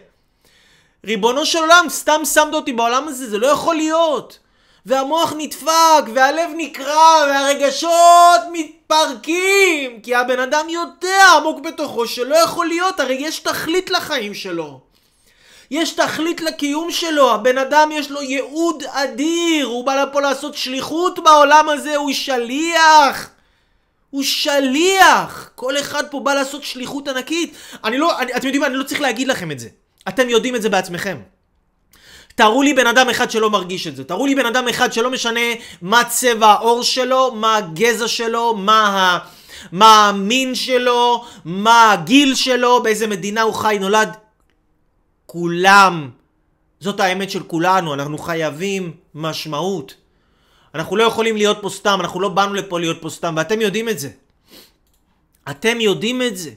[1.04, 4.38] ריבונו של עולם, סתם שמת אותי בעולם הזה, זה לא יכול להיות.
[4.86, 13.00] והמוח נדפק, והלב נקרע, והרגשות מתפרקים, כי הבן אדם יודע עמוק בתוכו שלא יכול להיות,
[13.00, 14.80] הרי יש תכלית לחיים שלו.
[15.70, 21.18] יש תכלית לקיום שלו, הבן אדם יש לו ייעוד אדיר, הוא בא לפה לעשות שליחות
[21.24, 23.30] בעולם הזה, הוא שליח.
[24.10, 25.50] הוא שליח!
[25.54, 27.54] כל אחד פה בא לעשות שליחות ענקית.
[27.84, 29.68] אני לא, אני, אתם יודעים מה, אני לא צריך להגיד לכם את זה.
[30.08, 31.16] אתם יודעים את זה בעצמכם.
[32.38, 34.04] תראו לי בן אדם אחד שלא מרגיש את זה.
[34.04, 35.40] תראו לי בן אדם אחד שלא משנה
[35.82, 39.18] מה צבע העור שלו, מה הגזע שלו, מה ה...
[39.72, 44.16] מה המין שלו, מה הגיל שלו, באיזה מדינה הוא חי, נולד.
[45.26, 46.10] כולם.
[46.80, 49.94] זאת האמת של כולנו, אנחנו חייבים משמעות.
[50.74, 53.88] אנחנו לא יכולים להיות פה סתם, אנחנו לא באנו לפה להיות פה סתם, ואתם יודעים
[53.88, 54.10] את זה.
[55.50, 56.50] אתם יודעים את זה.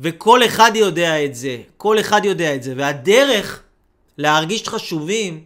[0.00, 1.56] וכל אחד יודע את זה.
[1.76, 2.74] כל אחד יודע את זה.
[2.76, 3.63] והדרך
[4.18, 5.44] להרגיש חשובים,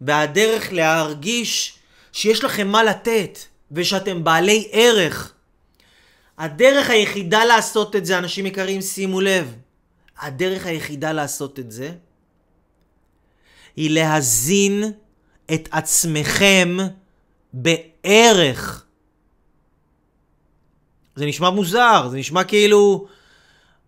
[0.00, 1.78] והדרך להרגיש
[2.12, 3.38] שיש לכם מה לתת,
[3.72, 5.32] ושאתם בעלי ערך.
[6.38, 9.56] הדרך היחידה לעשות את זה, אנשים יקרים, שימו לב,
[10.18, 11.92] הדרך היחידה לעשות את זה,
[13.76, 14.92] היא להזין
[15.54, 16.76] את עצמכם
[17.52, 18.84] בערך.
[21.16, 23.06] זה נשמע מוזר, זה נשמע כאילו...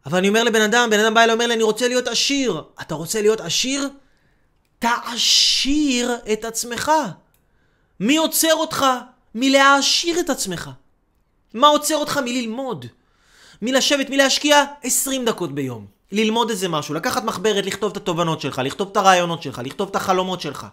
[0.06, 2.62] אבל אני אומר לבן אדם, בן אדם בא אליי ואומר לי, אני רוצה להיות עשיר.
[2.80, 3.88] אתה רוצה להיות עשיר?
[4.78, 6.92] תעשיר את עצמך.
[8.00, 8.86] מי עוצר אותך
[9.34, 10.70] מלהעשיר את עצמך?
[11.54, 12.86] מה עוצר אותך מללמוד?
[13.62, 15.86] מלשבת, מלהשקיע 20 דקות ביום.
[16.12, 19.96] ללמוד איזה משהו, לקחת מחברת, לכתוב את התובנות שלך, לכתוב את הרעיונות שלך, לכתוב את
[19.96, 20.66] החלומות שלך,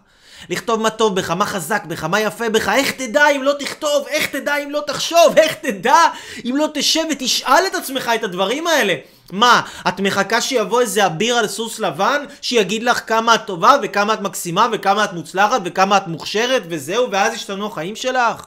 [0.50, 4.06] לכתוב מה טוב בך, מה חזק בך, מה יפה בך, איך תדע אם לא תכתוב,
[4.08, 6.00] איך תדע אם לא תחשוב, איך תדע
[6.44, 8.94] אם לא תשב ותשאל את עצמך את הדברים האלה.
[9.32, 14.14] מה, את מחכה שיבוא איזה אביר על סוס לבן, שיגיד לך כמה את טובה וכמה
[14.14, 18.44] את מקסימה וכמה את מוצלחת וכמה את מוכשרת וזהו, ואז ישתנו החיים שלך?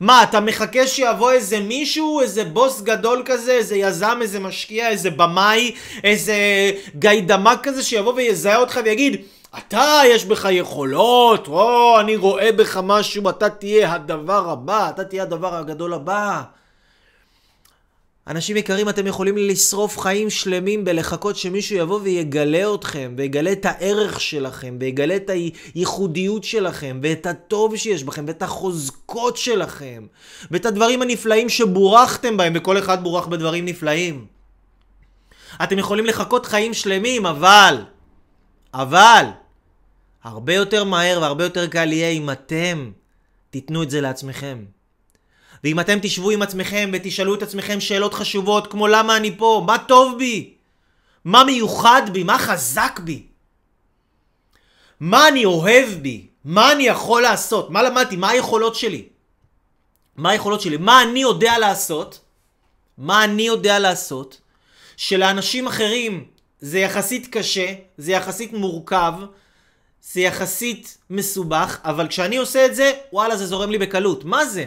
[0.00, 5.10] מה, אתה מחכה שיבוא איזה מישהו, איזה בוס גדול כזה, איזה יזם, איזה משקיע, איזה
[5.10, 5.74] במאי,
[6.04, 6.36] איזה
[6.94, 9.16] גיידמק כזה, שיבוא ויזהה אותך ויגיד,
[9.58, 15.22] אתה, יש בך יכולות, או, אני רואה בך משהו, אתה תהיה הדבר הבא, אתה תהיה
[15.22, 16.42] הדבר הגדול הבא.
[18.28, 24.20] אנשים יקרים, אתם יכולים לשרוף חיים שלמים בלחכות שמישהו יבוא ויגלה אתכם, ויגלה את הערך
[24.20, 25.30] שלכם, ויגלה את
[25.74, 30.06] הייחודיות שלכם, ואת הטוב שיש בכם, ואת החוזקות שלכם,
[30.50, 34.26] ואת הדברים הנפלאים שבורחתם בהם, וכל אחד בורח בדברים נפלאים.
[35.62, 37.82] אתם יכולים לחכות חיים שלמים, אבל,
[38.74, 39.24] אבל,
[40.24, 42.90] הרבה יותר מהר והרבה יותר קל יהיה אם אתם
[43.50, 44.64] תיתנו את זה לעצמכם.
[45.64, 49.78] ואם אתם תשבו עם עצמכם ותשאלו את עצמכם שאלות חשובות כמו למה אני פה, מה
[49.78, 50.54] טוב בי,
[51.24, 53.26] מה מיוחד בי, מה חזק בי,
[55.00, 59.08] מה אני אוהב בי, מה אני יכול לעשות, מה למדתי, מה היכולות שלי,
[60.16, 62.20] מה היכולות שלי, מה אני יודע לעשות,
[62.98, 64.40] מה אני יודע לעשות,
[64.96, 66.24] שלאנשים אחרים
[66.60, 69.12] זה יחסית קשה, זה יחסית מורכב,
[70.02, 74.24] זה יחסית מסובך, אבל כשאני עושה את זה, וואלה, זה זורם לי בקלות.
[74.24, 74.64] מה זה?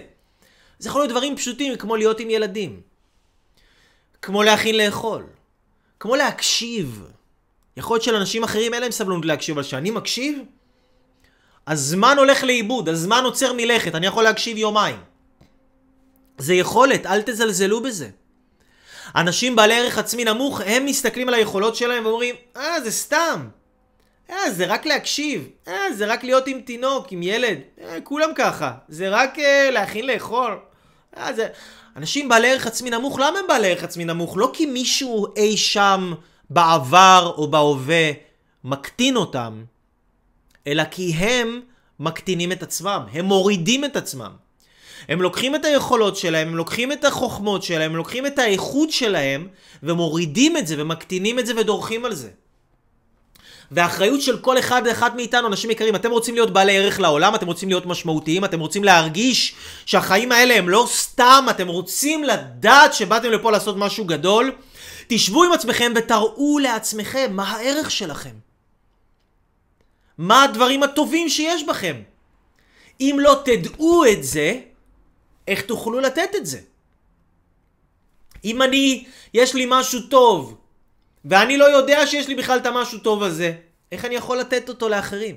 [0.80, 2.82] זה יכול להיות דברים פשוטים כמו להיות עם ילדים,
[4.22, 5.26] כמו להכין לאכול,
[6.00, 7.04] כמו להקשיב.
[7.78, 10.40] יכול להיות שלאנשים אחרים אין להם סבלנות להקשיב, אבל כשאני מקשיב,
[11.68, 15.00] הזמן הולך לאיבוד, הזמן עוצר מלכת, אני יכול להקשיב יומיים.
[16.38, 18.10] זה יכולת, אל תזלזלו בזה.
[19.16, 23.48] אנשים בעלי ערך עצמי נמוך, הם מסתכלים על היכולות שלהם ואומרים, אה, זה סתם.
[24.30, 25.50] אה, זה רק להקשיב.
[25.68, 27.58] אה, זה רק להיות עם תינוק, עם ילד.
[27.82, 28.72] אה, כולם ככה.
[28.88, 30.60] זה רק אה, להכין לאכול.
[31.18, 31.48] אה, זה...
[31.96, 34.38] אנשים בעלי ערך עצמי נמוך, למה הם בעלי ערך עצמי נמוך?
[34.38, 36.14] לא כי מישהו אי שם
[36.50, 38.12] בעבר או בהווה
[38.64, 39.64] מקטין אותם,
[40.68, 41.62] אלא כי הם
[42.00, 44.32] מקטינים את עצמם, הם מורידים את עצמם.
[45.10, 49.48] הם לוקחים את היכולות שלהם, הם לוקחים את החוכמות שלהם, הם לוקחים את האיכות שלהם,
[49.84, 52.30] ומורידים את זה, ומקטינים את זה ודורכים על זה.
[53.72, 57.48] והאחריות של כל אחד ואחד מאיתנו, אנשים יקרים, אתם רוצים להיות בעלי ערך לעולם, אתם
[57.48, 63.32] רוצים להיות משמעותיים, אתם רוצים להרגיש שהחיים האלה הם לא סתם, אתם רוצים לדעת שבאתם
[63.32, 64.52] לפה לעשות משהו גדול,
[65.08, 68.36] תשבו עם עצמכם ותראו לעצמכם מה הערך שלכם.
[70.18, 71.96] מה הדברים הטובים שיש בכם.
[73.02, 74.60] אם לא תדעו את זה,
[75.48, 76.60] איך תוכלו לתת את זה?
[78.46, 80.58] אם אני, יש לי משהו טוב,
[81.26, 83.54] ואני לא יודע שיש לי בכלל את המשהו טוב הזה,
[83.92, 85.36] איך אני יכול לתת אותו לאחרים?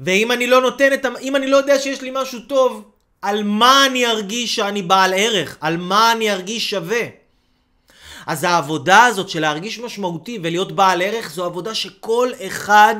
[0.00, 2.90] ואם אני לא נותן את, אם אני לא יודע שיש לי משהו טוב,
[3.22, 5.56] על מה אני ארגיש שאני בעל ערך?
[5.60, 7.02] על מה אני ארגיש שווה?
[8.26, 12.96] אז העבודה הזאת של להרגיש משמעותי ולהיות בעל ערך זו עבודה שכל אחד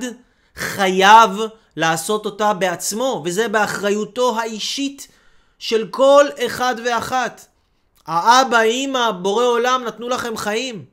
[0.57, 1.31] חייב
[1.77, 5.09] לעשות אותה בעצמו, וזה באחריותו האישית
[5.61, 7.47] של כל אחד ואחת.
[8.07, 10.85] האבא, אימא, בורא עולם נתנו לכם חיים.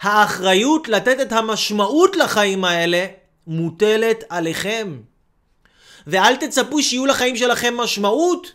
[0.00, 3.06] האחריות לתת את המשמעות לחיים האלה
[3.46, 5.00] מוטלת עליכם.
[6.06, 8.52] ואל תצפו שיהיו לחיים שלכם משמעות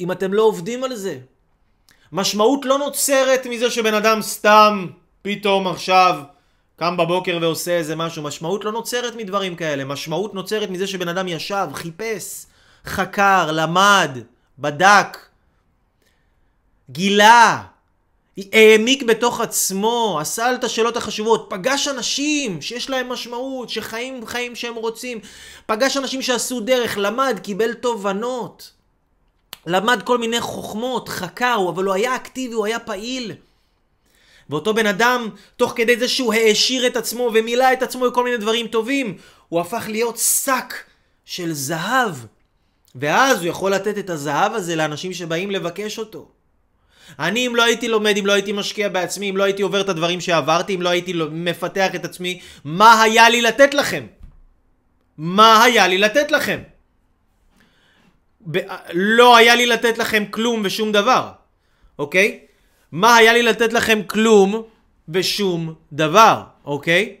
[0.00, 1.18] אם אתם לא עובדים על זה.
[2.12, 4.86] משמעות לא נוצרת מזה שבן אדם סתם
[5.22, 6.20] פתאום עכשיו
[6.76, 8.22] קם בבוקר ועושה איזה משהו.
[8.22, 9.84] משמעות לא נוצרת מדברים כאלה.
[9.84, 12.46] משמעות נוצרת מזה שבן אדם ישב, חיפש,
[12.88, 14.18] חקר, למד,
[14.58, 15.18] בדק,
[16.90, 17.62] גילה,
[18.52, 24.74] העמיק בתוך עצמו, עשה את השאלות החשובות, פגש אנשים שיש להם משמעות, שחיים חיים שהם
[24.74, 25.18] רוצים,
[25.66, 28.72] פגש אנשים שעשו דרך, למד, קיבל תובנות,
[29.66, 33.32] למד כל מיני חוכמות, חקר, אבל הוא היה אקטיבי, הוא היה פעיל.
[34.50, 38.36] ואותו בן אדם, תוך כדי זה שהוא העשיר את עצמו ומילא את עצמו בכל מיני
[38.36, 39.16] דברים טובים,
[39.48, 40.74] הוא הפך להיות שק
[41.24, 42.14] של זהב.
[42.94, 46.28] ואז הוא יכול לתת את הזהב הזה לאנשים שבאים לבקש אותו.
[47.18, 49.88] אני, אם לא הייתי לומד, אם לא הייתי משקיע בעצמי, אם לא הייתי עובר את
[49.88, 54.06] הדברים שעברתי, אם לא הייתי מפתח את עצמי, מה היה לי לתת לכם?
[55.18, 56.60] מה היה לי לתת לכם?
[58.50, 58.58] ב-
[58.92, 61.30] לא היה לי לתת לכם כלום ושום דבר,
[61.98, 62.40] אוקיי?
[62.92, 64.62] מה היה לי לתת לכם כלום
[65.08, 67.16] ושום דבר, אוקיי?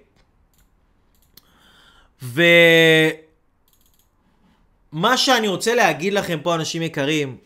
[4.98, 7.36] ומה שאני רוצה להגיד לכם פה, אנשים יקרים,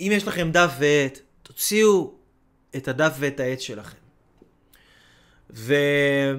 [0.00, 2.14] אם יש לכם דף ועט, תוציאו
[2.76, 3.96] את הדף ואת העט שלכם.
[5.50, 6.38] ויש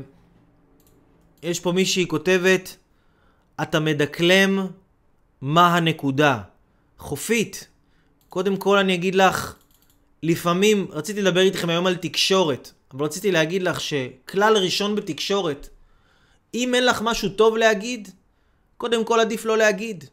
[1.62, 2.78] פה מישהי כותבת,
[3.62, 4.68] אתה מדקלם
[5.42, 6.42] מה הנקודה.
[6.98, 7.68] חופית,
[8.30, 9.56] קודם כל אני אגיד לך,
[10.24, 15.70] לפעמים, רציתי לדבר איתכם היום על תקשורת, אבל רציתי להגיד לך שכלל ראשון בתקשורת,
[16.54, 18.10] אם אין לך משהו טוב להגיד,
[18.82, 20.04] קודם כל עדיף לא להגיד.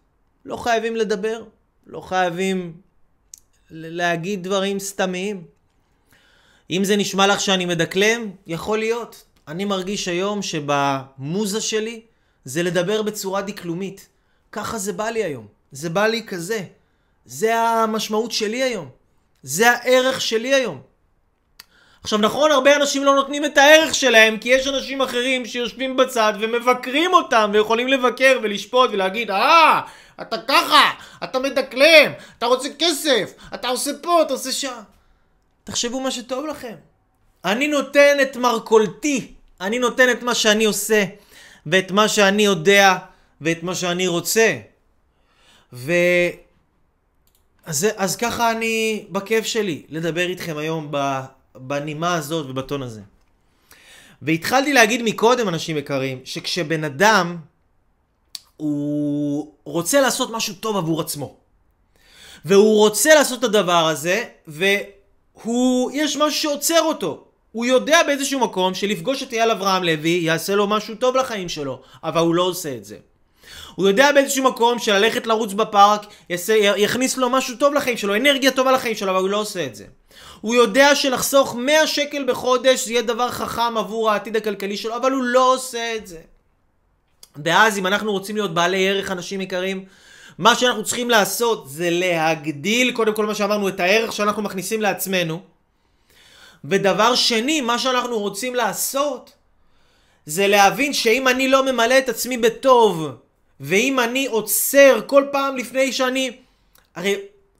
[0.44, 1.44] לא חייבים לדבר,
[1.86, 2.72] לא חייבים
[3.70, 5.44] להגיד דברים סתמיים.
[6.70, 9.24] אם זה נשמע לך שאני מדקלם, יכול להיות.
[9.48, 12.00] אני מרגיש היום שבמוזה שלי
[12.44, 14.08] זה לדבר בצורה דקלומית.
[14.52, 15.46] ככה זה בא לי היום.
[15.72, 16.64] זה בא לי כזה.
[17.24, 18.88] זה המשמעות שלי היום.
[19.42, 20.82] זה הערך שלי היום.
[22.08, 26.32] עכשיו נכון, הרבה אנשים לא נותנים את הערך שלהם כי יש אנשים אחרים שיושבים בצד
[26.40, 29.80] ומבקרים אותם ויכולים לבקר ולשפוט ולהגיד אה,
[30.20, 30.90] אתה ככה,
[31.24, 34.80] אתה מדקלם, אתה רוצה כסף, אתה עושה פה, אתה עושה שם.
[35.64, 36.74] תחשבו מה שטוב לכם.
[37.44, 41.04] אני נותן את מרכולתי, אני נותן את מה שאני עושה
[41.66, 42.96] ואת מה שאני יודע
[43.40, 44.56] ואת מה שאני רוצה.
[47.64, 50.90] אז, אז ככה אני בכיף שלי לדבר איתכם היום
[51.60, 53.00] בנימה הזאת ובטון הזה.
[54.22, 57.36] והתחלתי להגיד מקודם, אנשים יקרים, שכשבן אדם
[58.56, 61.36] הוא רוצה לעשות משהו טוב עבור עצמו,
[62.44, 67.24] והוא רוצה לעשות את הדבר הזה, והוא, יש משהו שעוצר אותו.
[67.52, 71.80] הוא יודע באיזשהו מקום שלפגוש את אייל אברהם לוי יעשה לו משהו טוב לחיים שלו,
[72.04, 72.96] אבל הוא לא עושה את זה.
[73.74, 78.50] הוא יודע באיזשהו מקום שללכת לרוץ בפארק יעשה, יכניס לו משהו טוב לחיים שלו, אנרגיה
[78.50, 79.84] טובה לחיים שלו, אבל הוא לא עושה את זה.
[80.40, 85.12] הוא יודע שלחסוך 100 שקל בחודש זה יהיה דבר חכם עבור העתיד הכלכלי שלו, אבל
[85.12, 86.20] הוא לא עושה את זה.
[87.44, 89.84] ואז אם אנחנו רוצים להיות בעלי ערך, אנשים יקרים,
[90.38, 95.40] מה שאנחנו צריכים לעשות זה להגדיל, קודם כל מה שאמרנו, את הערך שאנחנו מכניסים לעצמנו.
[96.64, 99.32] ודבר שני, מה שאנחנו רוצים לעשות
[100.26, 103.08] זה להבין שאם אני לא ממלא את עצמי בטוב,
[103.60, 106.36] ואם אני עוצר כל פעם לפני שאני...
[106.94, 107.16] הרי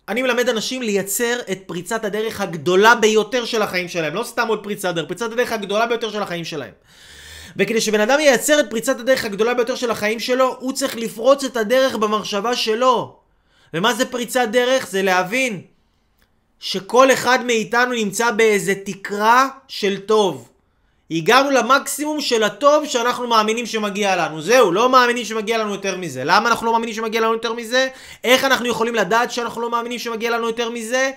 [0.09, 4.15] אני מלמד אנשים לייצר את פריצת הדרך הגדולה ביותר של החיים שלהם.
[4.15, 6.73] לא סתם עוד פריצת דרך, פריצת הדרך הגדולה ביותר של החיים שלהם.
[7.57, 11.45] וכדי שבן אדם ייצר את פריצת הדרך הגדולה ביותר של החיים שלו, הוא צריך לפרוץ
[11.45, 13.17] את הדרך במחשבה שלו.
[13.75, 14.87] ומה זה פריצת דרך?
[14.87, 15.63] זה להבין
[16.61, 20.49] שכל אחד מאיתנו נמצא באיזה תקרה של טוב.
[21.11, 24.43] הגענו למקסימום של הטוב שאנחנו מאמינים שמגיע לנו.
[24.43, 26.23] זהו, לא מאמינים שמגיע לנו יותר מזה.
[26.25, 27.89] למה אנחנו לא מאמינים שמגיע לנו יותר מזה?
[28.25, 31.11] איך אנחנו יכולים לדעת שאנחנו לא מאמינים שמגיע לנו יותר מזה?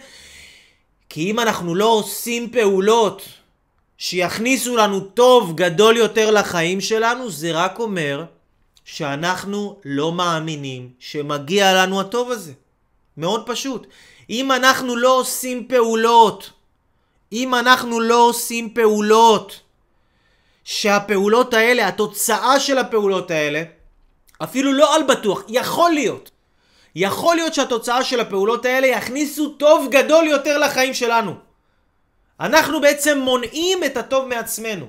[1.09, 3.21] כי אם אנחנו לא עושים פעולות
[3.97, 8.23] שיכניסו לנו טוב גדול יותר לחיים שלנו, זה רק אומר
[8.85, 12.51] שאנחנו לא מאמינים שמגיע לנו הטוב הזה.
[13.17, 13.87] מאוד פשוט.
[14.29, 16.49] אם אנחנו לא עושים פעולות,
[17.33, 19.59] אם אנחנו לא עושים פעולות,
[20.63, 23.63] שהפעולות האלה, התוצאה של הפעולות האלה,
[24.43, 26.31] אפילו לא על בטוח, יכול להיות.
[26.95, 31.33] יכול להיות שהתוצאה של הפעולות האלה יכניסו טוב גדול יותר לחיים שלנו.
[32.39, 34.85] אנחנו בעצם מונעים את הטוב מעצמנו.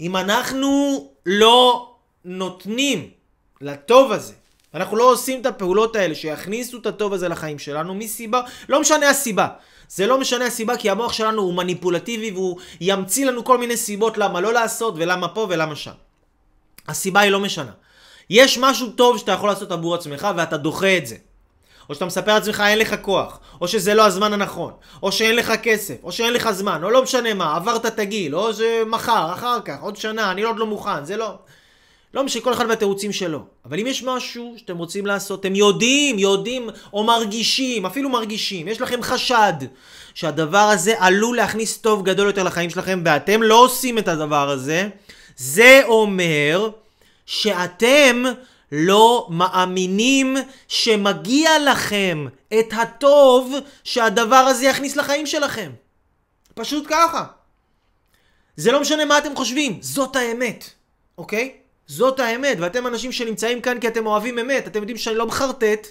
[0.00, 3.10] אם אנחנו לא נותנים
[3.60, 4.34] לטוב הזה,
[4.74, 9.10] אנחנו לא עושים את הפעולות האלה שיכניסו את הטוב הזה לחיים שלנו מסיבה, לא משנה
[9.10, 9.48] הסיבה.
[9.88, 14.18] זה לא משנה הסיבה כי המוח שלנו הוא מניפולטיבי והוא ימציא לנו כל מיני סיבות
[14.18, 15.92] למה לא לעשות ולמה פה ולמה שם.
[16.88, 17.72] הסיבה היא לא משנה.
[18.30, 21.16] יש משהו טוב שאתה יכול לעשות עבור עצמך ואתה דוחה את זה.
[21.88, 24.72] או שאתה מספר לעצמך אין לך כוח, או שזה לא הזמן הנכון,
[25.02, 28.36] או שאין לך כסף, או שאין לך זמן, או לא משנה מה, עברת את הגיל,
[28.36, 31.34] או שמחר, אחר כך, עוד שנה, אני עוד לא מוכן, זה לא...
[32.18, 33.44] לא משנה, כל אחד והתירוצים שלו.
[33.64, 38.80] אבל אם יש משהו שאתם רוצים לעשות, אתם יודעים, יודעים, או מרגישים, אפילו מרגישים, יש
[38.80, 39.52] לכם חשד
[40.14, 44.88] שהדבר הזה עלול להכניס טוב גדול יותר לחיים שלכם, ואתם לא עושים את הדבר הזה,
[45.36, 46.70] זה אומר
[47.26, 48.22] שאתם
[48.72, 50.36] לא מאמינים
[50.68, 52.26] שמגיע לכם
[52.58, 53.54] את הטוב
[53.84, 55.70] שהדבר הזה יכניס לחיים שלכם.
[56.54, 57.24] פשוט ככה.
[58.56, 60.70] זה לא משנה מה אתם חושבים, זאת האמת,
[61.18, 61.67] אוקיי?
[61.88, 65.86] זאת האמת, ואתם אנשים שנמצאים כאן כי אתם אוהבים אמת, אתם יודעים שאני לא מחרטט,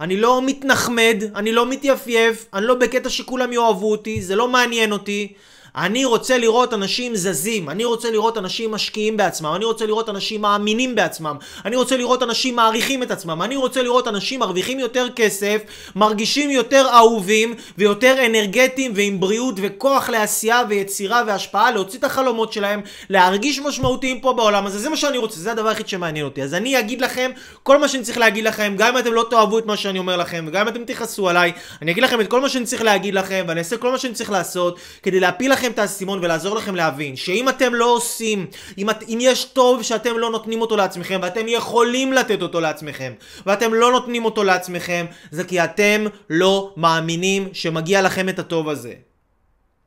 [0.00, 4.92] אני לא מתנחמד, אני לא מתייפייף, אני לא בקטע שכולם יאהבו אותי, זה לא מעניין
[4.92, 5.32] אותי.
[5.76, 10.42] אני רוצה לראות אנשים זזים, אני רוצה לראות אנשים משקיעים בעצמם, אני רוצה לראות אנשים
[10.42, 15.08] מאמינים בעצמם, אני רוצה לראות אנשים מעריכים את עצמם, אני רוצה לראות אנשים מרוויחים יותר
[15.16, 15.62] כסף,
[15.96, 22.80] מרגישים יותר אהובים ויותר אנרגטיים ועם בריאות וכוח לעשייה ויצירה והשפעה, להוציא את החלומות שלהם,
[23.10, 26.42] להרגיש משמעותיים פה בעולם הזה, זה מה שאני רוצה, זה הדבר היחיד שמעניין אותי.
[26.42, 27.30] אז אני אגיד לכם
[27.62, 30.16] כל מה שאני צריך להגיד לכם, גם אם אתם לא תאהבו את מה שאני אומר
[30.16, 31.52] לכם, וגם אם אתם תכעסו עליי,
[31.82, 34.14] אני אגיד לכם את כל מה שאני צריך להגיד לכם, ואני אעשה כל מה שאני
[34.14, 38.46] צריך לעשות כדי להפיל לכם את האסימון ולעזור לכם להבין שאם אתם לא עושים,
[38.78, 43.12] אם, את, אם יש טוב שאתם לא נותנים אותו לעצמכם ואתם יכולים לתת אותו לעצמכם
[43.46, 48.94] ואתם לא נותנים אותו לעצמכם זה כי אתם לא מאמינים שמגיע לכם את הטוב הזה.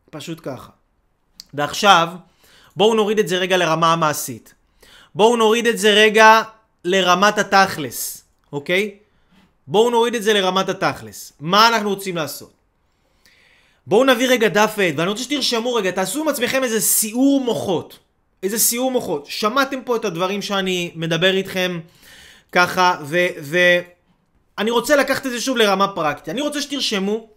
[0.10, 0.70] פשוט ככה.
[1.54, 2.08] ועכשיו
[2.76, 4.54] בואו נוריד את זה רגע לרמה המעשית.
[5.16, 6.42] בואו נוריד את זה רגע
[6.86, 8.96] לרמת התכלס, אוקיי?
[9.68, 11.34] בואו נוריד את זה לרמת התכלס.
[11.40, 12.61] מה אנחנו רוצים לעשות?
[13.88, 18.00] בואו נביא רגע דף עד, ואני רוצה שתרשמו רגע, תעשו עם עצמכם איזה סיעור מוחות.
[18.44, 19.26] איזה סיעור מוחות.
[19.26, 21.80] שמעתם פה את הדברים שאני מדבר איתכם
[22.52, 23.28] ככה, ו...
[23.42, 23.58] ו...
[24.58, 26.30] אני רוצה לקחת את זה שוב לרמה פרקטית.
[26.30, 27.28] אני רוצה שתרשמו,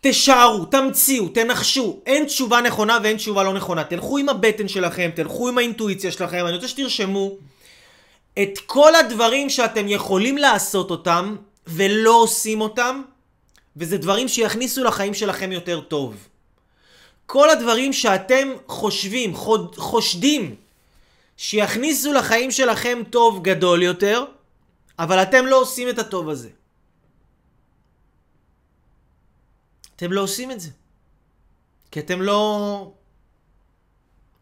[0.00, 2.00] תשארו, תמציאו, תנחשו.
[2.06, 3.84] אין תשובה נכונה ואין תשובה לא נכונה.
[3.84, 6.46] תלכו עם הבטן שלכם, תלכו עם האינטואיציה שלכם.
[6.46, 7.36] אני רוצה שתרשמו
[8.42, 13.02] את כל הדברים שאתם יכולים לעשות אותם ולא עושים אותם,
[13.76, 16.28] וזה דברים שיכניסו לחיים שלכם יותר טוב.
[17.26, 20.54] כל הדברים שאתם חושבים, חוד, חושדים,
[21.36, 24.24] שיכניסו לחיים שלכם טוב גדול יותר,
[24.98, 26.48] אבל אתם לא עושים את הטוב הזה.
[29.96, 30.70] אתם לא עושים את זה.
[31.90, 32.92] כי אתם לא...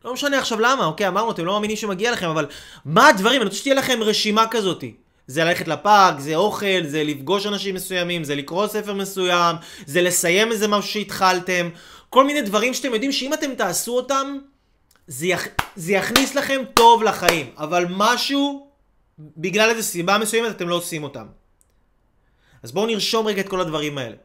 [0.05, 2.47] לא משנה עכשיו למה, אוקיי, אמרנו, אתם לא מאמינים שמגיע לכם, אבל
[2.85, 3.41] מה הדברים?
[3.41, 4.95] אני רוצה שתהיה לכם רשימה כזאתי.
[5.33, 9.57] זה ללכת לפארק, זה אוכל, זה לפגוש אנשים מסוימים, זה לקרוא ספר מסוים,
[9.87, 11.69] זה לסיים איזה משהו שהתחלתם.
[12.11, 14.39] כל מיני דברים שאתם יודעים שאם אתם תעשו אותם,
[15.07, 15.49] זה, יכ...
[15.77, 17.51] זה יכניס לכם טוב לחיים.
[17.57, 18.71] אבל משהו,
[19.19, 21.27] בגלל איזו סיבה מסוימת, אתם לא עושים אותם.
[22.63, 24.17] אז בואו נרשום רגע את כל הדברים האלה.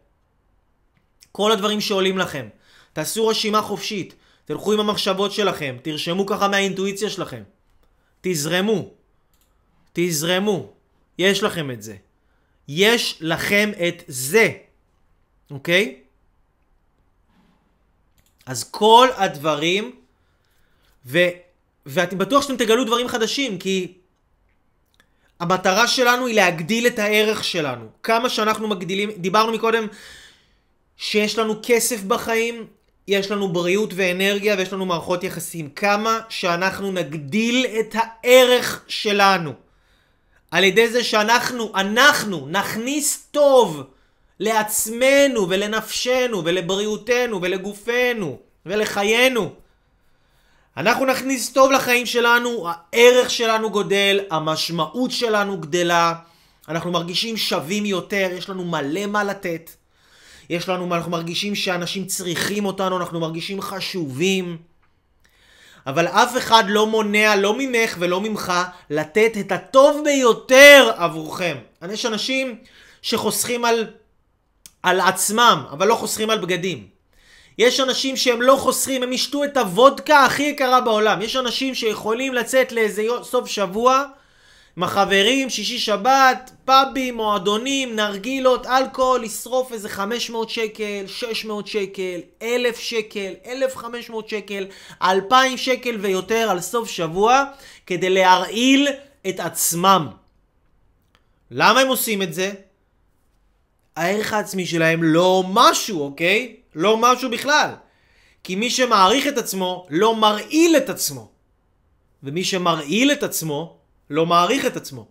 [1.32, 2.47] כל הדברים שעולים לכם.
[2.93, 4.16] תעשו רשימה חופשית.
[4.45, 5.78] תלכו עם המחשבות שלכם.
[5.82, 7.43] תרשמו ככה מהאינטואיציה שלכם.
[8.22, 8.89] תזרמו.
[9.93, 10.76] תזרמו.
[11.20, 11.95] יש לכם את זה.
[12.68, 14.51] יש לכם את זה.
[15.51, 15.95] אוקיי?
[18.45, 19.95] אז כל הדברים,
[21.05, 21.20] ו,
[21.86, 23.93] ואני בטוח שאתם תגלו דברים חדשים, כי
[25.39, 27.86] המטרה שלנו היא להגדיל את הערך שלנו.
[28.03, 29.88] כמה שאנחנו מגדילים, דיברנו מקודם
[30.97, 32.68] שיש לנו כסף בחיים,
[33.07, 35.70] יש לנו בריאות ואנרגיה ויש לנו מערכות יחסים.
[35.70, 39.53] כמה שאנחנו נגדיל את הערך שלנו
[40.52, 43.84] על ידי זה שאנחנו, אנחנו, נכניס טוב
[44.39, 49.52] לעצמנו ולנפשנו ולבריאותנו ולגופנו ולחיינו.
[50.78, 56.14] אנחנו נכניס טוב לחיים שלנו, הערך שלנו גודל, המשמעות שלנו גדלה,
[56.70, 59.72] אנחנו מרגישים שווים יותר, יש לנו מלא מה לתת.
[60.50, 64.58] יש לנו, אנחנו מרגישים שאנשים צריכים אותנו, אנחנו מרגישים חשובים.
[65.88, 68.53] אבל אף אחד לא מונע, לא ממך ולא ממך,
[68.89, 71.57] לתת את הטוב ביותר עבורכם.
[71.91, 72.55] יש אנשים
[73.01, 73.88] שחוסכים על,
[74.83, 76.88] על עצמם, אבל לא חוסכים על בגדים.
[77.57, 81.21] יש אנשים שהם לא חוסכים, הם ישתו את הוודקה הכי יקרה בעולם.
[81.21, 84.03] יש אנשים שיכולים לצאת לאיזה סוף שבוע
[84.78, 92.80] עם החברים, שישי שבת, פאבים, מועדונים, נרגילות, אלכוהול, לשרוף איזה 500 שקל, 600 שקל, 1,000
[92.80, 94.67] שקל, 1,500 שקל,
[95.01, 97.43] 2,000 שקל ויותר על סוף שבוע
[97.86, 98.88] כדי להרעיל
[99.30, 100.07] את עצמם.
[101.51, 102.53] למה הם עושים את זה?
[103.95, 106.55] הערך העצמי שלהם לא משהו, אוקיי?
[106.75, 107.71] לא משהו בכלל.
[108.43, 111.32] כי מי שמעריך את עצמו לא מרעיל את עצמו.
[112.23, 113.78] ומי שמרעיל את עצמו
[114.10, 115.05] לא מעריך את עצמו.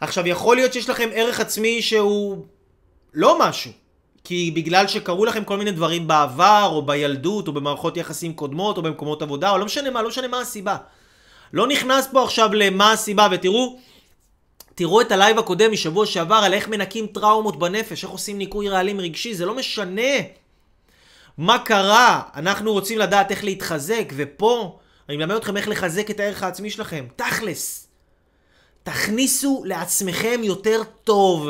[0.00, 2.44] עכשיו, יכול להיות שיש לכם ערך עצמי שהוא
[3.14, 3.72] לא משהו.
[4.24, 8.82] כי בגלל שקרו לכם כל מיני דברים בעבר, או בילדות, או במערכות יחסים קודמות, או
[8.82, 10.76] במקומות עבודה, או לא משנה מה, לא משנה מה הסיבה.
[11.52, 13.78] לא נכנס פה עכשיו למה הסיבה, ותראו,
[14.74, 19.00] תראו את הלייב הקודם משבוע שעבר על איך מנקים טראומות בנפש, איך עושים ניקוי רעלים
[19.00, 20.12] רגשי, זה לא משנה
[21.38, 26.42] מה קרה, אנחנו רוצים לדעת איך להתחזק, ופה אני מלמד אתכם איך לחזק את הערך
[26.42, 27.06] העצמי שלכם.
[27.16, 27.88] תכלס.
[28.82, 31.48] תכניסו לעצמכם יותר טוב.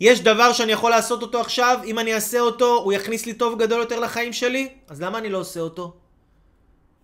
[0.00, 3.58] יש דבר שאני יכול לעשות אותו עכשיו, אם אני אעשה אותו, הוא יכניס לי טוב
[3.58, 4.68] גדול יותר לחיים שלי?
[4.88, 5.96] אז למה אני לא עושה אותו?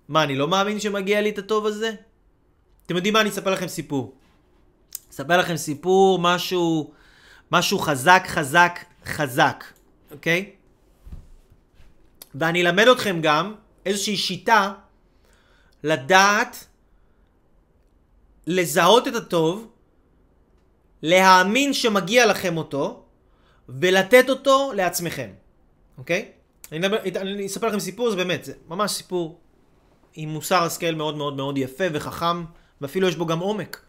[0.08, 1.92] מה, אני לא מאמין שמגיע לי את הטוב הזה?
[2.86, 3.20] אתם יודעים מה?
[3.20, 4.14] אני אספר לכם סיפור.
[5.10, 6.92] אספר לכם סיפור, משהו,
[7.52, 9.64] משהו חזק, חזק, חזק,
[10.10, 10.50] אוקיי?
[12.34, 13.54] ואני אלמד אתכם גם
[13.86, 14.72] איזושהי שיטה
[15.82, 16.64] לדעת
[18.46, 19.66] לזהות את הטוב,
[21.02, 23.02] להאמין שמגיע לכם אותו,
[23.68, 25.30] ולתת אותו לעצמכם,
[25.98, 26.28] אוקיי?
[26.72, 29.40] אני, אדבר, אני אספר לכם סיפור, זה באמת, זה ממש סיפור
[30.14, 32.44] עם מוסר השכל מאוד מאוד מאוד יפה וחכם,
[32.80, 33.85] ואפילו יש בו גם עומק.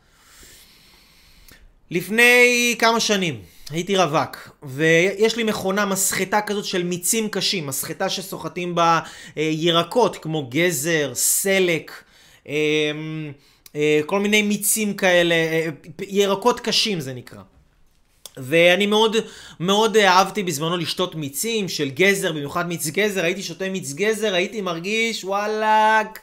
[1.91, 8.75] לפני כמה שנים הייתי רווק, ויש לי מכונה, מסחטה כזאת של מיצים קשים, מסחטה שסוחטים
[8.75, 8.99] בה
[9.37, 11.91] אה, ירקות כמו גזר, סלק,
[12.47, 12.53] אה,
[13.75, 15.35] אה, כל מיני מיצים כאלה,
[16.07, 17.41] ירקות קשים זה נקרא.
[18.37, 19.15] ואני מאוד
[19.59, 24.61] מאוד אהבתי בזמנו לשתות מיצים של גזר, במיוחד מיץ גזר, הייתי שותה מיץ גזר, הייתי
[24.61, 26.19] מרגיש וואלאק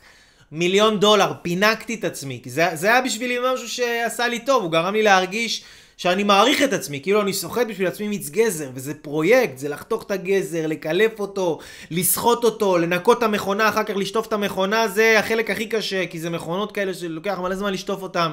[0.53, 4.73] מיליון דולר, פינקתי את עצמי, כי זה, זה היה בשבילי משהו שעשה לי טוב, הוא
[4.73, 5.65] גרם לי להרגיש
[5.97, 10.03] שאני מעריך את עצמי, כאילו אני סוחט בשביל עצמי מיץ גזר, וזה פרויקט, זה לחתוך
[10.03, 11.59] את הגזר, לקלף אותו,
[11.91, 16.21] לסחוט אותו, לנקות את המכונה, אחר כך לשטוף את המכונה, זה החלק הכי קשה, כי
[16.21, 18.33] זה מכונות כאלה שלוקח מלא זמן לשטוף אותן.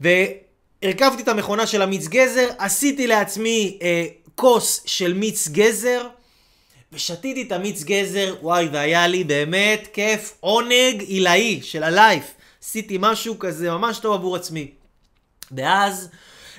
[0.00, 4.04] והרכבתי את המכונה של המיץ גזר, עשיתי לעצמי אה,
[4.34, 6.06] כוס של מיץ גזר,
[6.94, 12.24] ושתיתי את המיץ גזר, וואי, והיה לי באמת כיף, עונג עילאי של הלייף.
[12.64, 14.70] עשיתי משהו כזה ממש טוב עבור עצמי.
[15.52, 16.08] ואז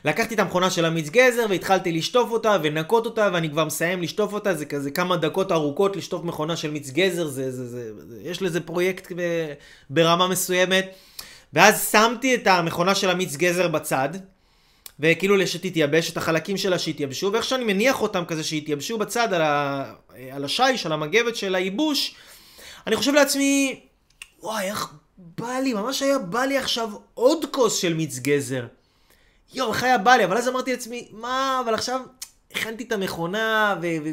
[0.06, 4.34] לקחתי את המכונה של המיץ גזר והתחלתי לשטוף אותה ולנקות אותה ואני כבר מסיים לשטוף
[4.34, 8.20] אותה, זה כזה כמה דקות ארוכות לשטוף מכונה של מיץ גזר, זה, זה, זה, זה,
[8.24, 9.12] יש לזה פרויקט
[9.90, 10.86] ברמה מסוימת.
[11.54, 14.10] ואז שמתי את המכונה של המיץ גזר בצד,
[15.00, 19.94] וכאילו שתתייבש את החלקים שלה שהתייבשו, ואיך שאני מניח אותם כזה שהתייבשו בצד על, ה...
[20.32, 22.16] על השיש, על המגבת של הייבוש,
[22.88, 23.80] אני חושב לעצמי,
[24.42, 28.66] וואי, איך בא לי, ממש היה בא לי עכשיו עוד כוס של מיץ גזר.
[29.54, 32.02] יואו, איך היה בא לי, אבל אז אמרתי לעצמי, מה, אבל עכשיו
[32.52, 33.88] הכנתי את המכונה, ו...
[34.04, 34.10] ו...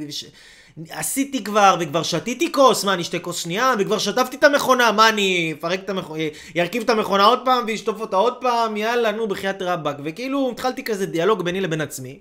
[0.90, 3.74] עשיתי כבר, וכבר שתיתי כוס, מה, אני אשתה כוס שנייה?
[3.78, 6.22] וכבר שטפתי את המכונה, מה, אני אפרק את המכונה,
[6.54, 9.96] ירכיב את המכונה עוד פעם, ואשטוף אותה עוד פעם, יאללה, נו, בחייאת רבאק.
[10.04, 12.18] וכאילו, התחלתי כזה דיאלוג ביני לבין עצמי.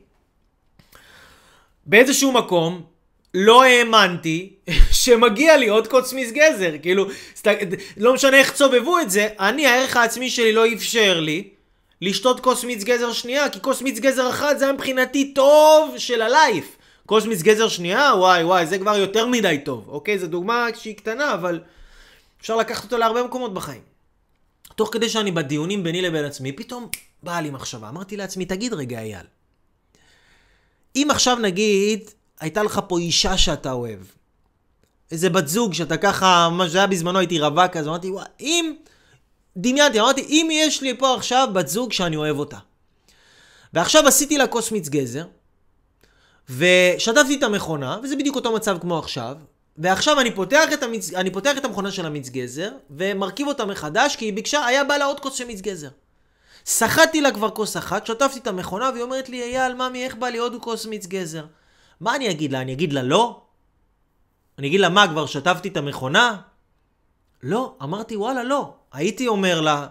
[1.86, 2.82] באיזשהו מקום,
[3.34, 4.54] לא האמנתי
[5.04, 7.48] שמגיע לי עוד כוס מיס גזר, כאילו, סת...
[7.98, 11.50] לא משנה איך צובבו את זה, אני, הערך העצמי שלי לא אפשר לי
[12.02, 16.22] לשתות כוס מיץ גזר שנייה, כי כוס מיץ גזר אחת זה היה מבחינתי טוב של
[16.22, 16.78] הלייף.
[17.12, 20.20] כוס מיץ גזר שנייה, וואי וואי, זה כבר יותר מדי טוב, אוקיי?
[20.20, 21.60] זו דוגמה שהיא קטנה, אבל
[22.42, 23.82] אפשר לקחת אותה להרבה מקומות בחיים.
[24.76, 26.88] תוך כדי שאני בדיונים ביני לבין עצמי, פתאום
[27.24, 27.90] באה לי מחשבה.
[27.90, 29.26] אמרתי לעצמי, תגיד רגע, אייל,
[30.96, 32.10] אם עכשיו נגיד,
[32.40, 34.00] הייתה לך פה אישה שאתה אוהב,
[35.12, 38.74] איזה בת זוג שאתה ככה, מה שהיה בזמנו הייתי רווק, אז אמרתי, וואי, אם,
[39.58, 42.58] דמיינתי, אמרתי, אם יש לי פה עכשיו בת זוג שאני אוהב אותה,
[43.74, 45.26] ועכשיו עשיתי לה כוס מיץ גזר,
[46.58, 49.36] ושטפתי את המכונה, וזה בדיוק אותו מצב כמו עכשיו,
[49.78, 51.14] ועכשיו אני פותח את, המצ...
[51.14, 54.98] אני פותח את המכונה של המיץ גזר, ומרכיב אותה מחדש, כי היא ביקשה, היה בא
[54.98, 55.90] לה עוד כוס של מיץ גזר.
[56.66, 60.28] סחטתי לה כבר כוס אחת, שטפתי את המכונה, והיא אומרת לי, אייל, ממי, איך בא
[60.28, 61.46] לי עוד כוס מיץ גזר?
[62.02, 62.62] מה אני אגיד לה?
[62.62, 63.42] אני אגיד לה לא?
[64.58, 66.38] אני אגיד לה, מה, כבר שטפתי את המכונה?
[67.44, 67.76] לא.
[67.84, 68.74] אמרתי, וואלה, לא.
[68.94, 69.88] הייתי אומר לה,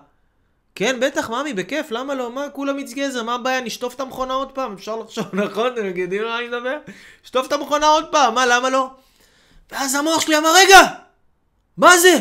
[0.80, 2.32] כן, בטח, ממי, בכיף, למה לא?
[2.32, 3.60] מה, כולה מיץ גזר, מה הבעיה?
[3.60, 5.72] נשטוף את המכונה עוד פעם, אפשר לחשוב, נכון?
[5.72, 6.78] אתם יודעים מה אני מדבר?
[7.22, 8.90] שטוף את המכונה עוד פעם, מה, למה לא?
[9.72, 10.80] ואז המוח שלי אמר, רגע,
[11.76, 12.18] מה זה?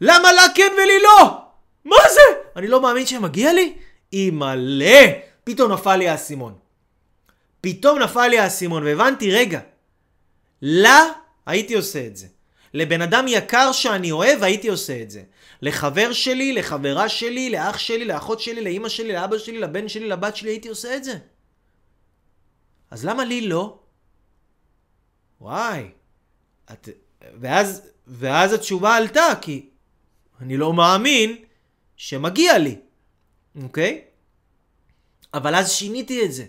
[0.00, 1.38] למה לה כן ולי לא?
[1.84, 2.20] מה זה?
[2.56, 3.74] אני לא מאמין שמגיע לי?
[4.12, 5.06] אימא'לה!
[5.44, 6.54] פתאום נפל לי האסימון.
[7.60, 9.60] פתאום נפל לי האסימון, והבנתי, רגע,
[10.62, 11.00] לה
[11.46, 12.26] הייתי עושה את זה.
[12.74, 15.22] לבן אדם יקר שאני אוהב, הייתי עושה את זה.
[15.62, 20.36] לחבר שלי, לחברה שלי, לאח שלי, לאחות שלי, לאימא שלי, לאבא שלי, לבן שלי, לבת
[20.36, 21.18] שלי, הייתי עושה את זה.
[22.90, 23.78] אז למה לי לא?
[25.40, 25.90] וואי.
[26.72, 26.88] את...
[27.40, 29.68] ואז, ואז התשובה עלתה, כי
[30.40, 31.36] אני לא מאמין
[31.96, 32.76] שמגיע לי,
[33.62, 34.04] אוקיי?
[35.34, 36.46] אבל אז שיניתי את זה.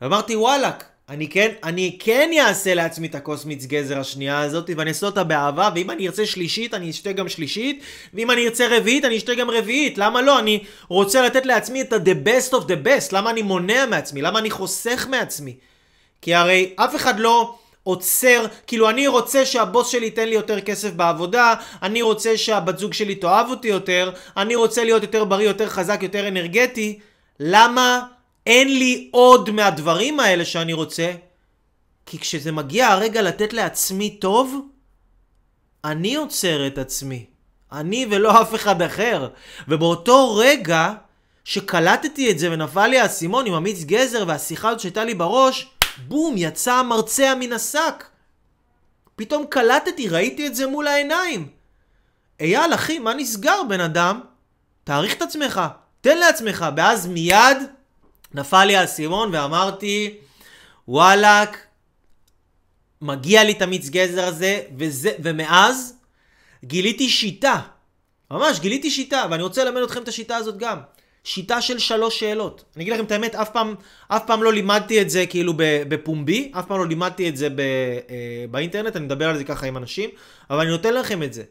[0.00, 4.90] ואמרתי, וואלאק, אני כן, אני כן אעשה לעצמי את הכוס מיץ גזר השנייה הזאת, ואני
[4.90, 7.82] אעשה אותה באהבה, ואם אני ארצה שלישית, אני אשתה גם שלישית,
[8.14, 9.98] ואם אני ארצה רביעית, אני אשתה גם רביעית.
[9.98, 10.38] למה לא?
[10.38, 13.08] אני רוצה לתת לעצמי את ה-the best of the best.
[13.12, 14.22] למה אני מונע מעצמי?
[14.22, 15.56] למה אני חוסך מעצמי?
[16.22, 20.90] כי הרי אף אחד לא עוצר, כאילו אני רוצה שהבוס שלי ייתן לי יותר כסף
[20.90, 25.68] בעבודה, אני רוצה שהבת זוג שלי תאהב אותי יותר, אני רוצה להיות יותר בריא, יותר
[25.68, 26.98] חזק, יותר אנרגטי.
[27.40, 28.02] למה
[28.46, 31.12] אין לי עוד מהדברים האלה שאני רוצה,
[32.06, 34.68] כי כשזה מגיע הרגע לתת לעצמי טוב,
[35.84, 37.26] אני עוצר את עצמי.
[37.72, 39.28] אני ולא אף אחד אחר.
[39.68, 40.92] ובאותו רגע
[41.44, 45.70] שקלטתי את זה ונפל לי האסימון עם המיץ גזר והשיחה הזאת שהייתה לי בראש,
[46.08, 48.04] בום, יצא המרצע מן השק.
[49.16, 51.48] פתאום קלטתי, ראיתי את זה מול העיניים.
[52.40, 54.20] אייל, אחי, מה נסגר, בן אדם?
[54.84, 55.60] תעריך את עצמך,
[56.00, 57.56] תן לעצמך, ואז מיד
[58.34, 60.14] נפל לי האסימון ואמרתי,
[60.88, 61.66] וואלאק,
[63.00, 65.94] מגיע לי את המיץ גזר הזה, וזה, ומאז
[66.64, 67.60] גיליתי שיטה.
[68.30, 70.78] ממש, גיליתי שיטה, ואני רוצה ללמד אתכם את השיטה הזאת גם.
[71.24, 72.64] שיטה של שלוש שאלות.
[72.76, 73.74] אני אגיד לכם את האמת, אף פעם,
[74.08, 75.52] אף פעם לא לימדתי את זה כאילו
[75.88, 79.76] בפומבי, אף פעם לא לימדתי את זה אה, באינטרנט, אני מדבר על זה ככה עם
[79.76, 80.10] אנשים,
[80.50, 81.42] אבל אני נותן לכם את זה.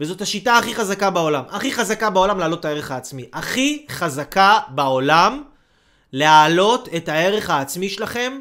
[0.00, 1.44] וזאת השיטה הכי חזקה בעולם.
[1.48, 3.24] הכי חזקה בעולם להעלות את הערך העצמי.
[3.32, 5.42] הכי חזקה בעולם
[6.12, 8.38] להעלות את הערך העצמי שלכם,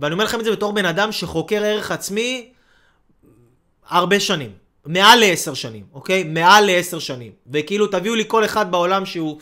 [0.00, 2.50] ואני אומר לכם את זה בתור בן אדם שחוקר ערך עצמי
[3.88, 4.52] הרבה שנים.
[4.86, 6.24] מעל לעשר שנים, אוקיי?
[6.24, 7.32] מעל לעשר שנים.
[7.52, 9.40] וכאילו תביאו לי כל אחד בעולם שהוא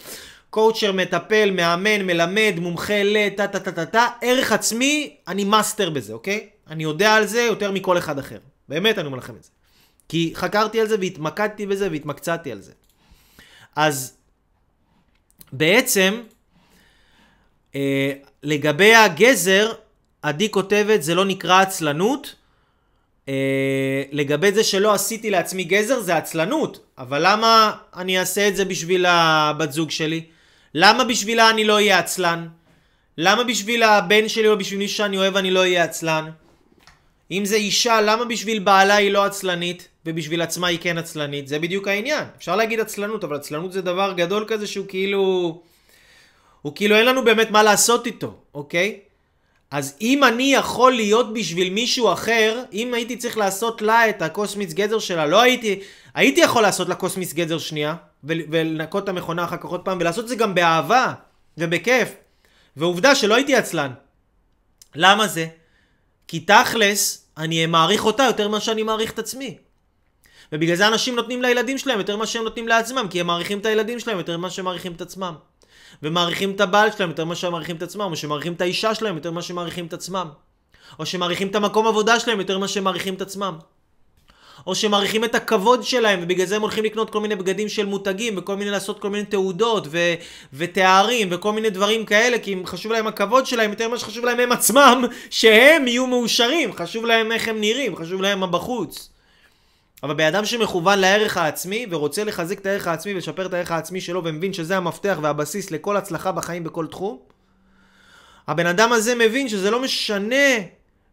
[0.51, 3.28] coacher, מטפל, מאמן, מלמד, מומחה ל...
[3.36, 4.09] טה טה טה טה טה.
[4.22, 6.49] ערך עצמי, אני מאסטר בזה, אוקיי?
[6.70, 8.38] אני יודע על זה יותר מכל אחד אחר.
[8.68, 9.51] באמת אני אומר לכם את זה.
[10.09, 12.72] כי חקרתי על זה והתמקדתי בזה והתמקצעתי על זה.
[13.76, 14.16] אז
[15.53, 16.20] בעצם
[18.43, 19.72] לגבי הגזר,
[20.22, 22.35] עדי כותבת, זה לא נקרא עצלנות.
[23.29, 26.85] אה, לגבי זה שלא עשיתי לעצמי גזר, זה עצלנות.
[26.99, 30.25] אבל למה אני אעשה את זה בשביל הבת זוג שלי?
[30.75, 32.49] למה בשבילה אני לא אהיה עצלן?
[33.18, 36.31] למה בשביל הבן שלי או בשביל מי שאני אוהב אני לא אהיה עצלן?
[37.31, 41.49] אם זה אישה, למה בשביל בעלה היא לא עצלנית ובשביל עצמה היא כן עצלנית?
[41.49, 42.25] זה בדיוק העניין.
[42.37, 45.62] אפשר להגיד עצלנות, אבל עצלנות זה דבר גדול כזה שהוא כאילו...
[46.65, 49.01] הוא כאילו אין לנו באמת מה לעשות איתו, אוקיי?
[49.71, 54.73] אז אם אני יכול להיות בשביל מישהו אחר, אם הייתי צריך לעשות לה את הקוסמיץ
[54.73, 55.81] גזר שלה, לא הייתי,
[56.15, 57.95] הייתי יכול לעשות לה קוסמיץ גזר שנייה,
[58.25, 61.12] ולנקות את המכונה אחר כך עוד פעם, ולעשות את זה גם באהבה
[61.59, 62.09] ובכיף.
[62.77, 63.93] ועובדה שלא הייתי עצלן.
[64.95, 65.47] למה זה?
[66.29, 69.59] כי תכלס, אני מעריך אותה יותר ממה שאני מעריך את עצמי.
[70.53, 73.67] ובגלל זה אנשים נותנים לילדים שלהם יותר ממה שהם נותנים לעצמם, כי הם מעריכים את
[73.67, 75.35] הילדים שלהם יותר ממה שהם מעריכים את עצמם.
[76.03, 79.16] ומעריכים את הבעל שלהם יותר ממה שהם מעריכים את עצמם, או שמעריכים את האישה שלהם
[79.16, 80.28] יותר ממה שהם מעריכים את עצמם.
[80.99, 83.59] או שמעריכים את המקום עבודה שלהם יותר ממה שהם מעריכים את עצמם.
[84.66, 88.34] או שמעריכים את הכבוד שלהם, ובגלל זה הם הולכים לקנות כל מיני בגדים של מותגים,
[88.38, 90.14] וכל מיני לעשות כל מיני תעודות, ו-
[90.53, 94.53] ותארים, וכל מיני דברים כאלה, כי חשוב להם הכבוד שלהם יותר ממה שחשוב להם הם
[94.53, 99.14] עצמם, שהם יהיו מאושרים, חשוב להם איך הם נראים, חשוב להם מה בחוץ.
[100.05, 104.00] אבל בן אדם שמכוון לערך העצמי, ורוצה לחזק את הערך העצמי ולשפר את הערך העצמי
[104.00, 107.18] שלו, ומבין שזה המפתח והבסיס לכל הצלחה בחיים בכל תחום,
[108.48, 110.57] הבן אדם הזה מבין שזה לא משנה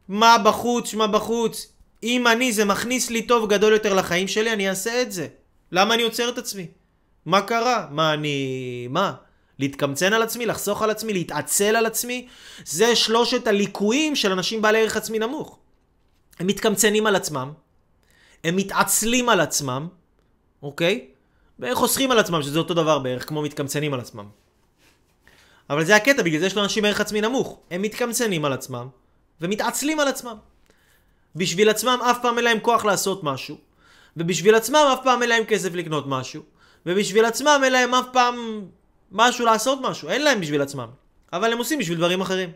[0.07, 1.67] מה בחוץ, מה בחוץ.
[2.03, 5.27] אם אני, זה מכניס לי טוב גדול יותר לחיים שלי, אני אעשה את זה.
[5.71, 6.67] למה אני עוצר את עצמי?
[7.25, 7.87] מה קרה?
[7.91, 8.87] מה אני...
[8.89, 9.13] מה?
[9.59, 12.27] להתקמצן על עצמי, לחסוך על עצמי, להתעצל על עצמי?
[12.65, 15.57] זה שלושת הליקויים של אנשים בעלי ערך עצמי נמוך.
[16.39, 17.51] הם מתקמצנים על עצמם,
[18.43, 19.87] הם מתעצלים על עצמם,
[20.63, 21.07] אוקיי?
[21.59, 24.25] וחוסכים על עצמם, שזה אותו דבר בערך, כמו מתקמצנים על עצמם.
[25.69, 27.59] אבל זה הקטע, בגלל זה יש לאנשים ערך עצמי נמוך.
[27.71, 28.87] הם מתקמצנים על עצמם,
[29.41, 30.35] ומתעצלים על עצמם.
[31.35, 33.57] בשביל עצמם אף פעם אין להם כוח לעשות משהו,
[34.17, 36.43] ובשביל עצמם אף פעם אין להם כסף לקנות משהו,
[36.85, 38.65] ובשביל עצמם אין להם אף פעם
[39.11, 40.87] משהו לעשות משהו, אין להם בשביל עצמם.
[41.33, 42.51] אבל הם עושים בשביל דברים אחרים.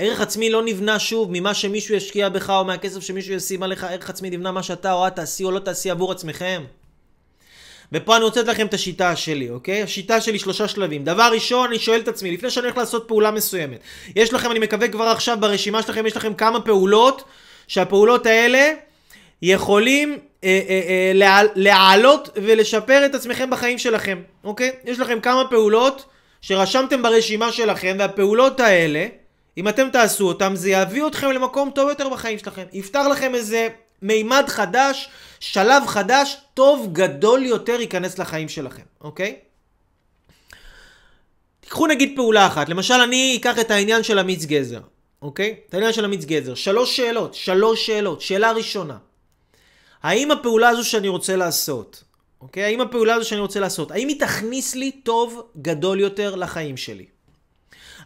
[0.00, 4.10] ערך עצמי לא נבנה שוב ממה שמישהו ישקיע בך או מהכסף שמישהו ישים עליך, ערך
[4.10, 6.64] עצמי נבנה מה שאתה או את תעשי או לא תעשי עבור עצמכם.
[7.92, 9.82] ופה אני רוצה לתת לכם את השיטה שלי, אוקיי?
[9.82, 11.04] השיטה שלי שלושה שלבים.
[11.04, 13.80] דבר ראשון, אני שואל את עצמי, לפני שאני הולך לעשות פעולה מסוימת,
[14.16, 17.24] יש לכם, אני מקווה כבר עכשיו ברשימה שלכם, יש לכם כמה פעולות,
[17.68, 18.72] שהפעולות האלה
[19.42, 24.70] יכולים אה, אה, אה, לה, להעלות ולשפר את עצמכם בחיים שלכם, אוקיי?
[24.84, 26.04] יש לכם כמה פעולות
[26.40, 29.06] שרשמתם ברשימה שלכם, והפעולות האלה,
[29.58, 32.64] אם אתם תעשו אותם, זה יביא אתכם למקום טוב יותר בחיים שלכם.
[32.72, 33.68] יפתח לכם איזה
[34.02, 35.08] מימד חדש,
[35.40, 39.36] שלב חדש, טוב גדול יותר ייכנס לחיים שלכם, אוקיי?
[41.60, 44.80] תיקחו נגיד פעולה אחת, למשל אני אקח את העניין של המיץ גזר,
[45.22, 45.54] אוקיי?
[45.68, 46.54] את העניין של המיץ גזר.
[46.54, 48.20] שלוש שאלות, שלוש שאלות.
[48.20, 48.96] שאלה ראשונה,
[50.02, 52.04] האם הפעולה הזו שאני רוצה לעשות,
[52.40, 52.64] אוקיי?
[52.64, 57.17] האם הפעולה הזו שאני רוצה לעשות, האם היא תכניס לי טוב גדול יותר לחיים שלי?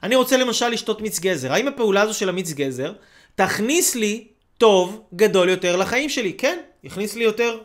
[0.03, 1.53] אני רוצה למשל לשתות מיץ גזר.
[1.53, 2.93] האם הפעולה הזו של המיץ גזר
[3.35, 4.25] תכניס לי
[4.59, 6.33] טוב גדול יותר לחיים שלי?
[6.33, 7.59] כן, יכניס לי יותר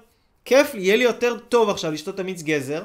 [0.45, 2.83] כיף, יהיה לי יותר טוב עכשיו לשתות את המיץ גזר.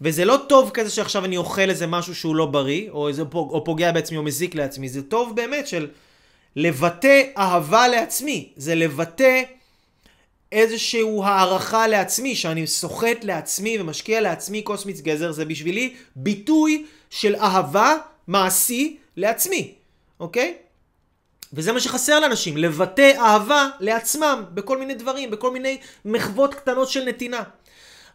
[0.00, 3.64] וזה לא טוב כזה שעכשיו אני אוכל איזה משהו שהוא לא בריא, או, איזה, או
[3.64, 4.88] פוגע בעצמי או מזיק לעצמי.
[4.88, 5.88] זה טוב באמת של
[6.56, 8.48] לבטא אהבה לעצמי.
[8.56, 9.42] זה לבטא
[10.52, 15.32] איזושהי הערכה לעצמי, שאני סוחט לעצמי ומשקיע לעצמי כוס מיץ גזר.
[15.32, 19.74] זה בשבילי ביטוי של אהבה מעשי לעצמי,
[20.20, 20.54] אוקיי?
[21.52, 27.04] וזה מה שחסר לאנשים, לבטא אהבה לעצמם בכל מיני דברים, בכל מיני מחוות קטנות של
[27.04, 27.42] נתינה.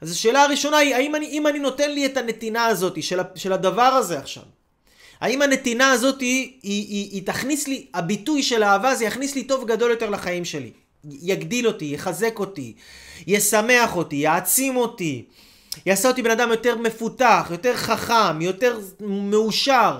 [0.01, 3.53] אז השאלה הראשונה היא, האם אני, אם אני נותן לי את הנתינה הזאת של, של
[3.53, 4.43] הדבר הזה עכשיו,
[5.19, 9.43] האם הנתינה הזאת היא, היא, היא, היא תכניס לי, הביטוי של אהבה זה יכניס לי
[9.43, 10.71] טוב גדול יותר לחיים שלי.
[11.21, 12.73] יגדיל אותי, יחזק אותי,
[13.27, 15.25] ישמח אותי, יעצים אותי,
[15.85, 19.99] יעשה אותי בן אדם יותר מפותח, יותר חכם, יותר מאושר?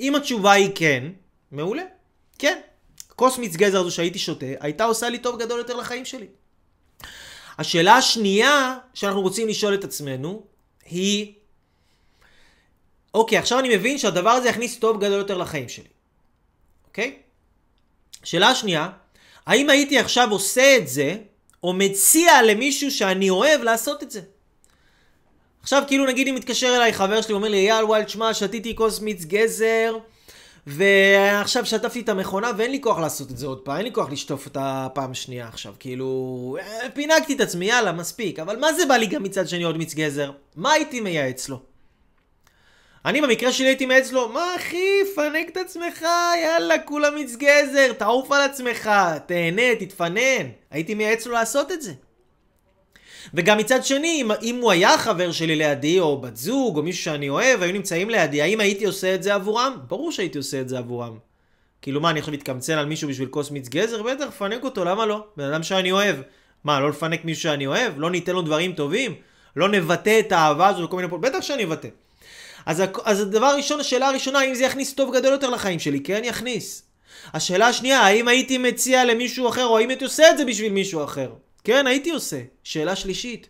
[0.00, 1.04] אם התשובה היא כן,
[1.52, 1.82] מעולה.
[2.38, 2.60] כן.
[3.16, 6.26] כוס מיץ גזר הזו שהייתי שותה, הייתה עושה לי טוב גדול יותר לחיים שלי.
[7.58, 10.42] השאלה השנייה שאנחנו רוצים לשאול את עצמנו
[10.86, 11.34] היא,
[13.14, 15.88] אוקיי, עכשיו אני מבין שהדבר הזה יכניס טוב גדול יותר לחיים שלי.
[16.86, 17.16] אוקיי?
[18.24, 18.88] שאלה השנייה,
[19.46, 21.16] האם הייתי עכשיו עושה את זה,
[21.62, 24.20] או מציע למישהו שאני אוהב לעשות את זה?
[25.68, 29.00] עכשיו כאילו נגיד אם מתקשר אליי חבר שלי, אומר לי, אייל וואל, תשמע, שתיתי כוס
[29.00, 29.96] מיץ גזר,
[30.66, 34.10] ועכשיו שטפתי את המכונה ואין לי כוח לעשות את זה עוד פעם, אין לי כוח
[34.10, 38.86] לשטוף אותה פעם שנייה עכשיו, כאילו, אה, פינקתי את עצמי, יאללה, מספיק, אבל מה זה
[38.86, 40.30] בא לי גם מצד שני עוד מיץ גזר?
[40.56, 41.60] מה הייתי מייעץ לו?
[43.04, 46.06] אני במקרה שלי הייתי מייעץ לו, מה אחי, פנק את עצמך,
[46.42, 48.90] יאללה, כולה מיץ גזר, תעוף על עצמך,
[49.26, 50.46] תהנה, תתפנן.
[50.70, 51.92] הייתי מייעץ לו לעשות את זה.
[53.34, 57.04] וגם מצד שני, אם, אם הוא היה חבר שלי לידי, או בת זוג, או מישהו
[57.04, 59.76] שאני אוהב, היו נמצאים לידי, האם הייתי עושה את זה עבורם?
[59.88, 61.18] ברור שהייתי עושה את זה עבורם.
[61.82, 64.02] כאילו מה, אני עכשיו מתקמצן על מישהו בשביל כוס מיץ גזר?
[64.02, 65.24] בטח, פנק אותו, למה לא?
[65.36, 66.16] בן אדם שאני אוהב.
[66.64, 67.92] מה, לא לפנק מישהו שאני אוהב?
[67.96, 69.14] לא ניתן לו דברים טובים?
[69.56, 71.08] לא נבטא את האהבה הזו לכל מיני...
[71.08, 71.88] בטח שאני אבטא.
[72.66, 76.00] אז, אז הדבר הראשון, השאלה הראשונה, האם זה יכניס טוב גדול יותר לחיים שלי?
[76.00, 76.82] כן, יכניס.
[77.34, 81.04] השאלה השנייה, האם הייתי מציע למישהו אחר, או האם הייתי עושה את זה בשביל מישהו
[81.04, 81.30] אחר?
[81.68, 82.42] כן, הייתי עושה.
[82.62, 83.48] שאלה שלישית,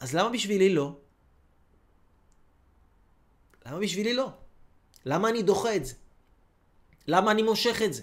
[0.00, 0.96] אז למה בשבילי לא?
[3.66, 4.28] למה בשבילי לא?
[5.06, 5.94] למה אני דוחה את זה?
[7.08, 8.02] למה אני מושך את זה?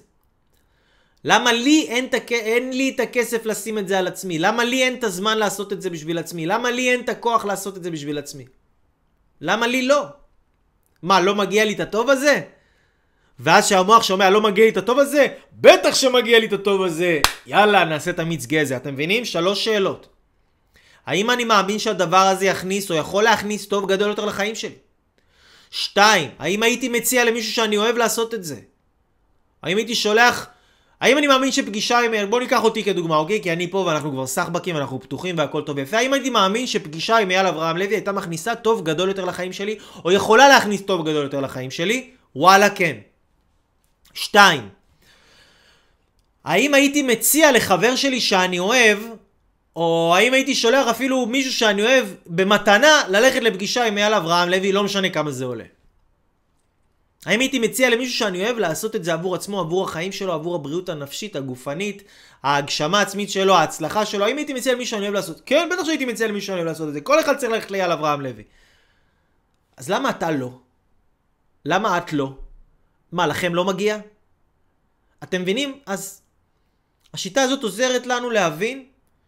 [1.24, 2.32] למה לי אין, תק...
[2.32, 4.40] אין לי את הכסף לשים את זה על עצמי?
[4.40, 6.46] למה לי אין את הזמן לעשות את זה בשביל עצמי?
[6.46, 8.46] למה לי אין את הכוח לעשות את זה בשביל עצמי?
[9.42, 10.06] למה לי לא?
[11.02, 12.42] מה, לא מגיע לי את הטוב הזה?
[13.44, 17.20] ואז שהמוח שומע לא מגיע לי את הטוב הזה, בטח שמגיע לי את הטוב הזה.
[17.48, 18.78] יאללה, נעשה את המיץ גזע.
[18.78, 19.26] אתם מבינים?
[19.26, 20.08] שלוש שאלות.
[21.06, 24.76] האם אני מאמין שהדבר הזה יכניס או יכול להכניס טוב גדול יותר לחיים שלי?
[25.72, 28.56] שתיים, האם הייתי מציע למישהו שאני אוהב לעשות את זה?
[29.64, 30.48] האם הייתי שולח...
[31.02, 32.30] האם אני מאמין שפגישה עם...
[32.30, 33.42] בוא ניקח אותי כדוגמה, אוקיי?
[33.42, 35.98] כי אני פה ואנחנו כבר סחבקים, אנחנו פתוחים והכל טוב ויפה.
[35.98, 39.78] האם הייתי מאמין שפגישה עם אייל אברהם לוי הייתה מכניסה טוב גדול יותר לחיים שלי,
[40.06, 42.10] או יכולה להכניס טוב גדול יותר לחיים שלי?
[42.36, 42.98] וואלה כן.
[44.14, 44.70] שתיים,
[46.44, 48.98] האם הייתי מציע לחבר שלי שאני אוהב,
[49.76, 54.72] או האם הייתי שולח אפילו מישהו שאני אוהב במתנה ללכת לפגישה עם אייל אברהם לוי,
[54.72, 55.64] לא משנה כמה זה עולה.
[57.26, 60.56] האם הייתי מציע למישהו שאני אוהב לעשות את זה עבור עצמו, עבור החיים שלו, עבור
[60.56, 62.04] הבריאות הנפשית, הגופנית,
[62.44, 64.26] ההגשמה העצמית שלו, ההצלחה שלו?
[64.26, 65.42] האם הייתי מציע למישהו שאני אוהב לעשות?
[65.46, 67.02] כן, בטח שהייתי מציע למישהו שאני אוהב לעשות את זה.
[67.02, 68.44] כל אחד צריך ללכת לאייל אברהם לוי.
[69.78, 70.52] אז למה אתה לא?
[71.66, 72.34] למה את לא?
[73.12, 73.98] מה, לכם לא מגיע?
[75.24, 75.80] אתם מבינים?
[75.86, 76.22] אז
[77.14, 78.86] השיטה הזאת עוזרת לנו להבין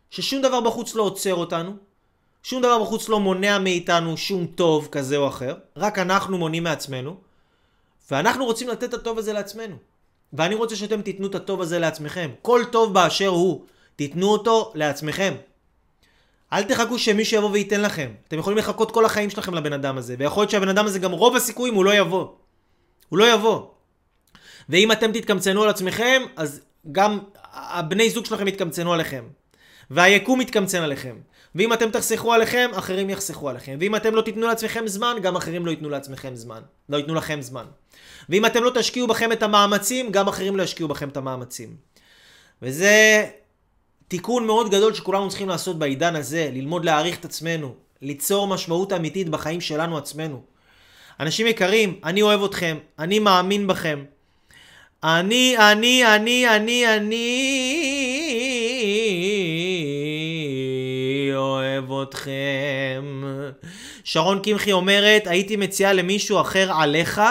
[0.09, 1.75] ששום דבר בחוץ לא עוצר אותנו,
[2.43, 7.15] שום דבר בחוץ לא מונע מאיתנו שום טוב כזה או אחר, רק אנחנו מונעים מעצמנו,
[8.11, 9.75] ואנחנו רוצים לתת את הטוב הזה לעצמנו.
[10.33, 12.31] ואני רוצה שאתם תיתנו את הטוב הזה לעצמכם.
[12.41, 13.65] כל טוב באשר הוא,
[13.95, 15.33] תיתנו אותו לעצמכם.
[16.53, 18.11] אל תחכו שמישהו יבוא וייתן לכם.
[18.27, 21.11] אתם יכולים לחכות כל החיים שלכם לבן אדם הזה, ויכול להיות שהבן אדם הזה גם
[21.11, 22.27] רוב הסיכויים הוא לא יבוא.
[23.09, 23.72] הוא לא יבוא.
[24.69, 26.61] ואם אתם תתקמצנו על עצמכם, אז
[26.91, 27.19] גם
[27.53, 29.23] הבני זוג שלכם יתקמצנו עליכם.
[29.91, 31.15] והיקום יתקמצן עליכם.
[31.55, 33.77] ואם אתם תחסכו עליכם, אחרים יחסכו עליכם.
[33.79, 36.61] ואם אתם לא תיתנו לעצמכם זמן, גם אחרים לא ייתנו לעצמכם זמן.
[36.89, 37.65] לא ייתנו לכם זמן.
[38.29, 41.75] ואם אתם לא תשקיעו בכם את המאמצים, גם אחרים לא ישקיעו בכם את המאמצים.
[42.61, 43.25] וזה
[44.07, 49.29] תיקון מאוד גדול שכולנו צריכים לעשות בעידן הזה, ללמוד להעריך את עצמנו, ליצור משמעות אמיתית
[49.29, 50.41] בחיים שלנו עצמנו.
[51.19, 54.03] אנשים יקרים, אני אוהב אתכם, אני מאמין בכם.
[55.03, 57.31] אני, אני, אני, אני, אני
[61.35, 63.23] אוהב אתכם.
[64.03, 67.21] שרון קמחי אומרת, הייתי מציעה למישהו אחר עליך,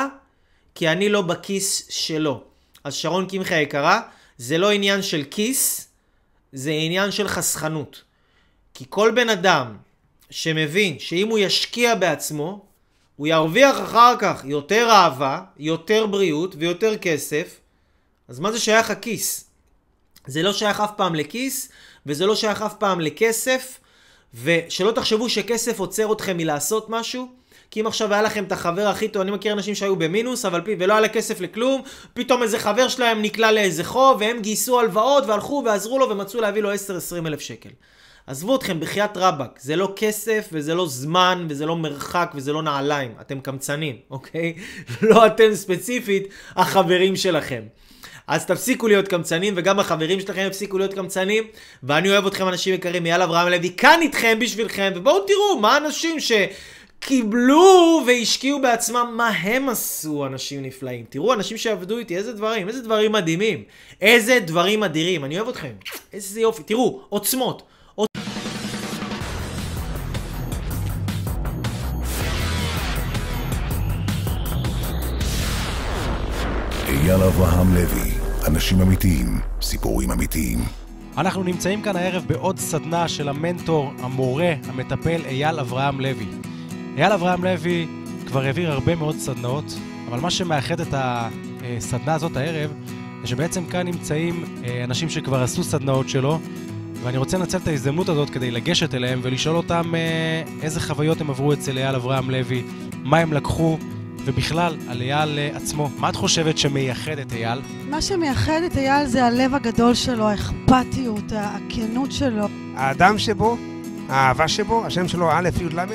[0.74, 2.42] כי אני לא בכיס שלו.
[2.84, 4.00] אז שרון קמחי היקרה,
[4.38, 5.88] זה לא עניין של כיס,
[6.52, 8.02] זה עניין של חסכנות.
[8.74, 9.76] כי כל בן אדם
[10.30, 12.64] שמבין שאם הוא ישקיע בעצמו,
[13.16, 17.61] הוא ירוויח אחר כך יותר אהבה, יותר בריאות ויותר כסף,
[18.32, 19.44] אז מה זה שייך הכיס?
[20.26, 21.68] זה לא שייך אף פעם לכיס,
[22.06, 23.78] וזה לא שייך אף פעם לכסף,
[24.44, 27.28] ושלא תחשבו שכסף עוצר אתכם מלעשות משהו,
[27.70, 30.60] כי אם עכשיו היה לכם את החבר הכי טוב, אני מכיר אנשים שהיו במינוס, אבל
[30.60, 31.82] פי, ולא היה לה כסף לכלום,
[32.14, 36.62] פתאום איזה חבר שלהם נקלע לאיזה חוב, והם גייסו הלוואות, והלכו ועזרו לו, ומצאו להביא
[36.62, 36.76] לו 10-20
[37.26, 37.70] אלף שקל.
[38.26, 42.62] עזבו אתכם, בחייאת רבאק, זה לא כסף, וזה לא זמן, וזה לא מרחק, וזה לא
[42.62, 44.54] נעליים, אתם קמצנים, אוקיי?
[45.10, 47.62] לא אתם ספציפית, החברים שלכם.
[48.26, 51.44] אז תפסיקו להיות קמצנים, וגם החברים שלכם יפסיקו להיות קמצנים,
[51.82, 56.16] ואני אוהב אתכם אנשים יקרים, אייל אברהם לוי, כאן איתכם בשבילכם, ובואו תראו מה אנשים
[56.20, 61.04] שקיבלו והשקיעו בעצמם, מה הם עשו, אנשים נפלאים.
[61.08, 63.64] תראו, אנשים שעבדו איתי, איזה דברים, איזה דברים מדהימים.
[64.00, 65.72] איזה דברים אדירים, אני אוהב אתכם.
[66.12, 67.62] איזה יופי, תראו, עוצמות.
[76.88, 78.11] אייל אברהם לוי,
[78.46, 80.58] אנשים אמיתיים, סיפורים אמיתיים.
[81.18, 86.26] אנחנו נמצאים כאן הערב בעוד סדנה של המנטור, המורה, המטפל אייל אברהם לוי.
[86.96, 87.86] אייל אברהם לוי
[88.26, 89.64] כבר העביר הרבה מאוד סדנאות,
[90.08, 92.72] אבל מה שמאחד את הסדנה הזאת הערב,
[93.22, 96.38] זה שבעצם כאן נמצאים אה, אנשים שכבר עשו סדנאות שלו,
[97.02, 101.30] ואני רוצה לנצל את ההזדמנות הזאת כדי לגשת אליהם ולשאול אותם אה, איזה חוויות הם
[101.30, 102.62] עברו אצל אייל אברהם לוי,
[103.02, 103.78] מה הם לקחו,
[104.24, 105.90] ובכלל, על אייל אה, עצמו.
[105.98, 107.60] מה את חושבת שמייחד את אייל?
[107.90, 112.46] מה שמייחד את אייל זה הלב הגדול שלו, האכפתיות, הכנות שלו.
[112.76, 113.56] האדם שבו,
[114.08, 115.86] האהבה שבו, השם שלו א' י' ל',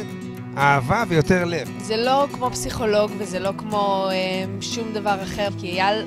[0.58, 1.72] אהבה ויותר לב.
[1.82, 6.06] זה לא כמו פסיכולוג וזה לא כמו אה, שום דבר אחר, כי אייל...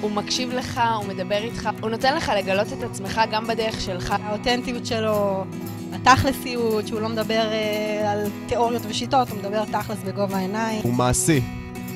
[0.00, 4.14] הוא מקשיב לך, הוא מדבר איתך, הוא נותן לך לגלות את עצמך גם בדרך שלך.
[4.22, 5.44] האותנטיות שלו
[5.94, 10.80] התכלסיות, שהוא לא מדבר אה, על תיאוריות ושיטות, הוא מדבר תכלס בגובה העיניים.
[10.82, 11.40] הוא מעשי.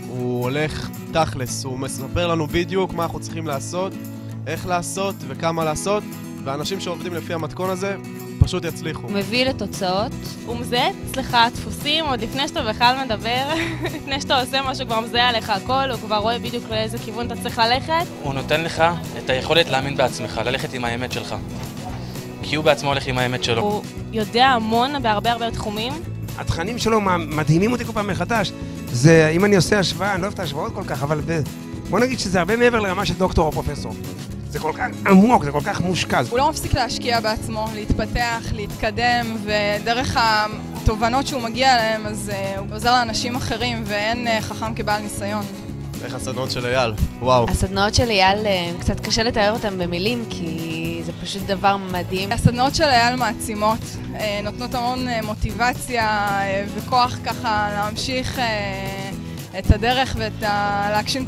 [0.09, 3.93] הוא הולך תכלס, הוא מספר לנו בדיוק מה אנחנו צריכים לעשות,
[4.47, 6.03] איך לעשות וכמה לעשות,
[6.45, 7.97] ואנשים שעובדים לפי המתכון הזה
[8.41, 9.03] פשוט יצליחו.
[9.03, 10.13] הוא מביא לתוצאות.
[10.47, 13.45] הוא מזהה אצלך דפוסים עוד לפני שאתה בכלל מדבר,
[13.97, 17.43] לפני שאתה עושה משהו, כבר מזהה עליך הכל, הוא כבר רואה בדיוק לאיזה כיוון אתה
[17.43, 18.07] צריך ללכת.
[18.23, 18.83] הוא נותן לך
[19.19, 21.35] את היכולת להאמין בעצמך, ללכת עם האמת שלך.
[22.49, 23.63] כי הוא בעצמו הולך עם האמת שלו.
[23.63, 23.83] הוא
[24.13, 25.93] יודע המון בהרבה הרבה תחומים.
[26.39, 28.53] התכנים שלו מדהימים אותי כל פעם מחדש.
[28.87, 31.41] זה, אם אני עושה השוואה, אני לא אוהב את ההשוואות כל כך, אבל ב...
[31.91, 33.95] בוא נגיד שזה הרבה מעבר לרמה של דוקטור או פרופסור.
[34.51, 36.23] זה כל כך עמוק, זה כל כך מושקע.
[36.31, 42.67] הוא לא מפסיק להשקיע בעצמו, להתפתח, להתקדם, ודרך התובנות שהוא מגיע אליהן, אז uh, הוא
[42.71, 45.45] עוזר לאנשים אחרים, ואין uh, חכם כבעל ניסיון.
[46.05, 47.47] איך הסדנאות של אייל, וואו.
[47.49, 50.88] הסדנאות של אייל, אה, קצת קשה לתאר אותן במילים, כי
[51.29, 52.33] פשוט דבר מדהים.
[52.33, 53.79] הסדנאות של אייל מעצימות,
[54.45, 56.29] נותנות המון מוטיבציה
[56.75, 58.41] וכוח ככה להמשיך
[59.59, 60.89] את הדרך ואת ה...
[60.91, 61.25] להגשים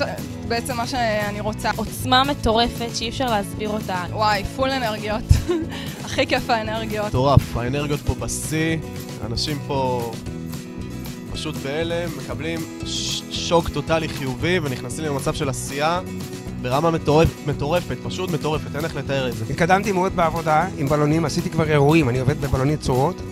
[0.49, 1.71] בעצם מה שאני רוצה.
[1.77, 4.05] עוצמה מטורפת שאי אפשר להסביר אותה.
[4.13, 5.25] וואי, פול אנרגיות.
[6.05, 7.07] הכי כיף האנרגיות.
[7.07, 8.77] מטורף, האנרגיות פה בשיא,
[9.27, 10.11] אנשים פה
[11.33, 12.61] פשוט בהלם, מקבלים
[13.31, 16.01] שוק טוטאלי חיובי ונכנסים למצב של עשייה.
[16.63, 19.45] ברמה מטורפת, מטורפת, פשוט מטורפת, אין איך לתאר את זה.
[19.51, 23.23] התקדמתי מאוד בעבודה עם בלונים, עשיתי כבר אירועים, אני עובד בבלונים צורות.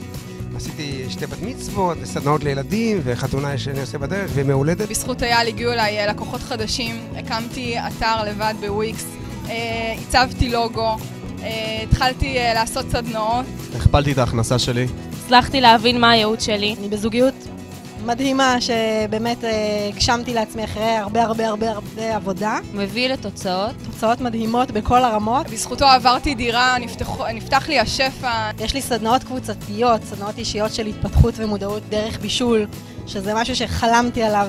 [0.56, 4.88] עשיתי שתי בת מצוות, וסדנאות לילדים, וחתונה שאני עושה בדרך, ומהולדת.
[4.88, 9.06] בזכות אייל הגיעו אליי אה, לקוחות חדשים, הקמתי אתר לבד בוויקס,
[9.48, 10.96] אה, הצבתי לוגו,
[11.42, 13.46] אה, התחלתי לעשות סדנאות.
[13.76, 14.86] הכפלתי את ההכנסה שלי.
[15.24, 16.74] הצלחתי להבין מה הייעוד שלי.
[16.78, 17.34] אני בזוגיות
[18.08, 19.44] מדהימה שבאמת
[19.88, 22.58] הגשמתי לעצמי אחרי הרבה הרבה הרבה הרבה עבודה.
[22.74, 23.74] מביא לתוצאות.
[23.84, 25.50] תוצאות מדהימות בכל הרמות.
[25.50, 28.50] בזכותו עברתי דירה, נפתח, נפתח לי השפע.
[28.60, 32.66] יש לי סדנאות קבוצתיות, סדנאות אישיות של התפתחות ומודעות דרך בישול,
[33.06, 34.48] שזה משהו שחלמתי עליו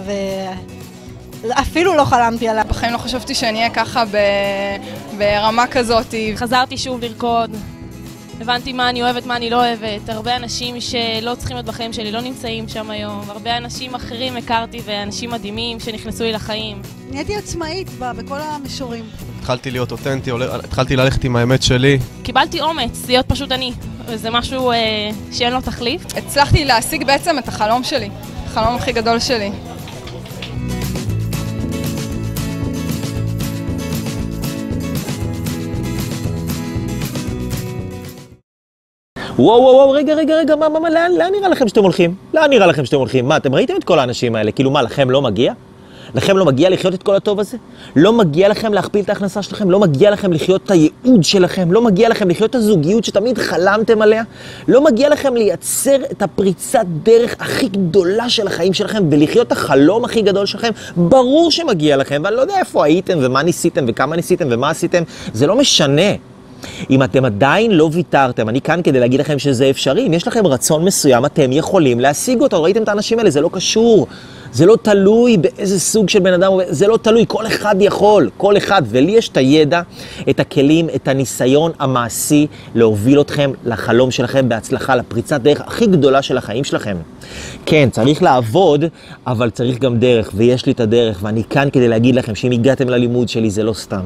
[1.51, 2.66] אפילו לא חלמתי עליו.
[2.70, 4.18] בחיים לא חשבתי שאני אהיה ככה ב...
[5.18, 6.14] ברמה כזאת.
[6.36, 7.78] חזרתי שוב לרקוד.
[8.42, 10.10] הבנתי מה אני אוהבת, מה אני לא אוהבת.
[10.10, 13.22] הרבה אנשים שלא צריכים להיות בחיים שלי לא נמצאים שם היום.
[13.28, 16.82] הרבה אנשים אחרים הכרתי ואנשים מדהימים שנכנסו לי לחיים.
[17.12, 19.06] נהייתי עצמאית בכל המישורים.
[19.40, 20.32] התחלתי להיות אותנטי,
[20.64, 22.00] התחלתי ללכת עם האמת שלי.
[22.24, 23.74] קיבלתי אומץ להיות פשוט אני.
[24.16, 24.78] זה משהו אה,
[25.32, 26.02] שאין לו תחליף.
[26.18, 28.10] הצלחתי להשיג בעצם את החלום שלי.
[28.46, 29.52] החלום הכי גדול שלי.
[39.40, 42.16] וואו וואו וואו, רגע רגע רגע, מה, מה, מה, לאן, לאן נראה לכם שאתם הולכים?
[42.34, 43.28] לאן נראה לכם שאתם הולכים?
[43.28, 44.52] מה, אתם ראיתם את כל האנשים האלה?
[44.52, 45.54] כאילו מה, לכם לא מגיע?
[46.16, 47.58] לכם לא מגיע לחיות את כל הטוב הזה?
[47.96, 49.70] לא מגיע לכם להכפיל את ההכנסה שלכם?
[49.70, 51.72] לא מגיע לכם לחיות את הייעוד שלכם?
[51.72, 54.24] לא מגיע לכם לחיות את הזוגיות שתמיד חלמתם עליה?
[54.68, 60.06] לא מגיע לכם לייצר את הפריצת דרך הכי גדולה של החיים שלכם ולחיות את החלום
[60.06, 60.70] הכי גדול שלכם?
[60.98, 65.48] ברור שמגיע לכם, ואני לא יודע איפה הייתם ומה ניסיתם וכמה ניסיתם ומה עשיתם, זה
[65.48, 66.12] לא משנה.
[66.89, 70.07] אם אתם עדיין לא ויתרתם, אני כאן כדי להגיד לכם שזה אפשרי.
[70.07, 72.64] אם יש לכם רצון מסוים, אתם יכולים להשיג אותו.
[72.64, 73.30] ראיתם את האנשים האלה?
[73.30, 74.07] זה לא קשור.
[74.51, 78.57] זה לא תלוי באיזה סוג של בן אדם, זה לא תלוי, כל אחד יכול, כל
[78.57, 78.82] אחד.
[78.86, 79.82] ולי יש את הידע,
[80.30, 86.38] את הכלים, את הניסיון המעשי להוביל אתכם לחלום שלכם בהצלחה, לפריצת דרך הכי גדולה של
[86.38, 86.97] החיים שלכם.
[87.66, 88.86] כן, צריך לעבוד,
[89.28, 92.89] אבל צריך גם דרך, ויש לי את הדרך, ואני כאן כדי להגיד לכם שאם הגעתם
[92.89, 94.01] ללימוד שלי זה לא סתם.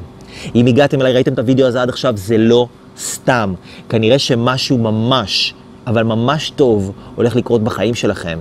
[0.56, 2.68] אם הגעתם אליי, ראיתם את הוידאו הזה עד עכשיו, זה לא
[2.98, 3.54] סתם.
[3.90, 5.54] כנראה שמשהו ממש,
[5.88, 8.40] אבל ממש טוב, הולך לקרות בחיים שלכם.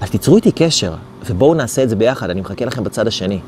[0.00, 0.94] אז תיצרו איתי קשר,
[1.26, 3.38] ובואו נעשה את זה ביחד, אני מחכה לכם בצד השני.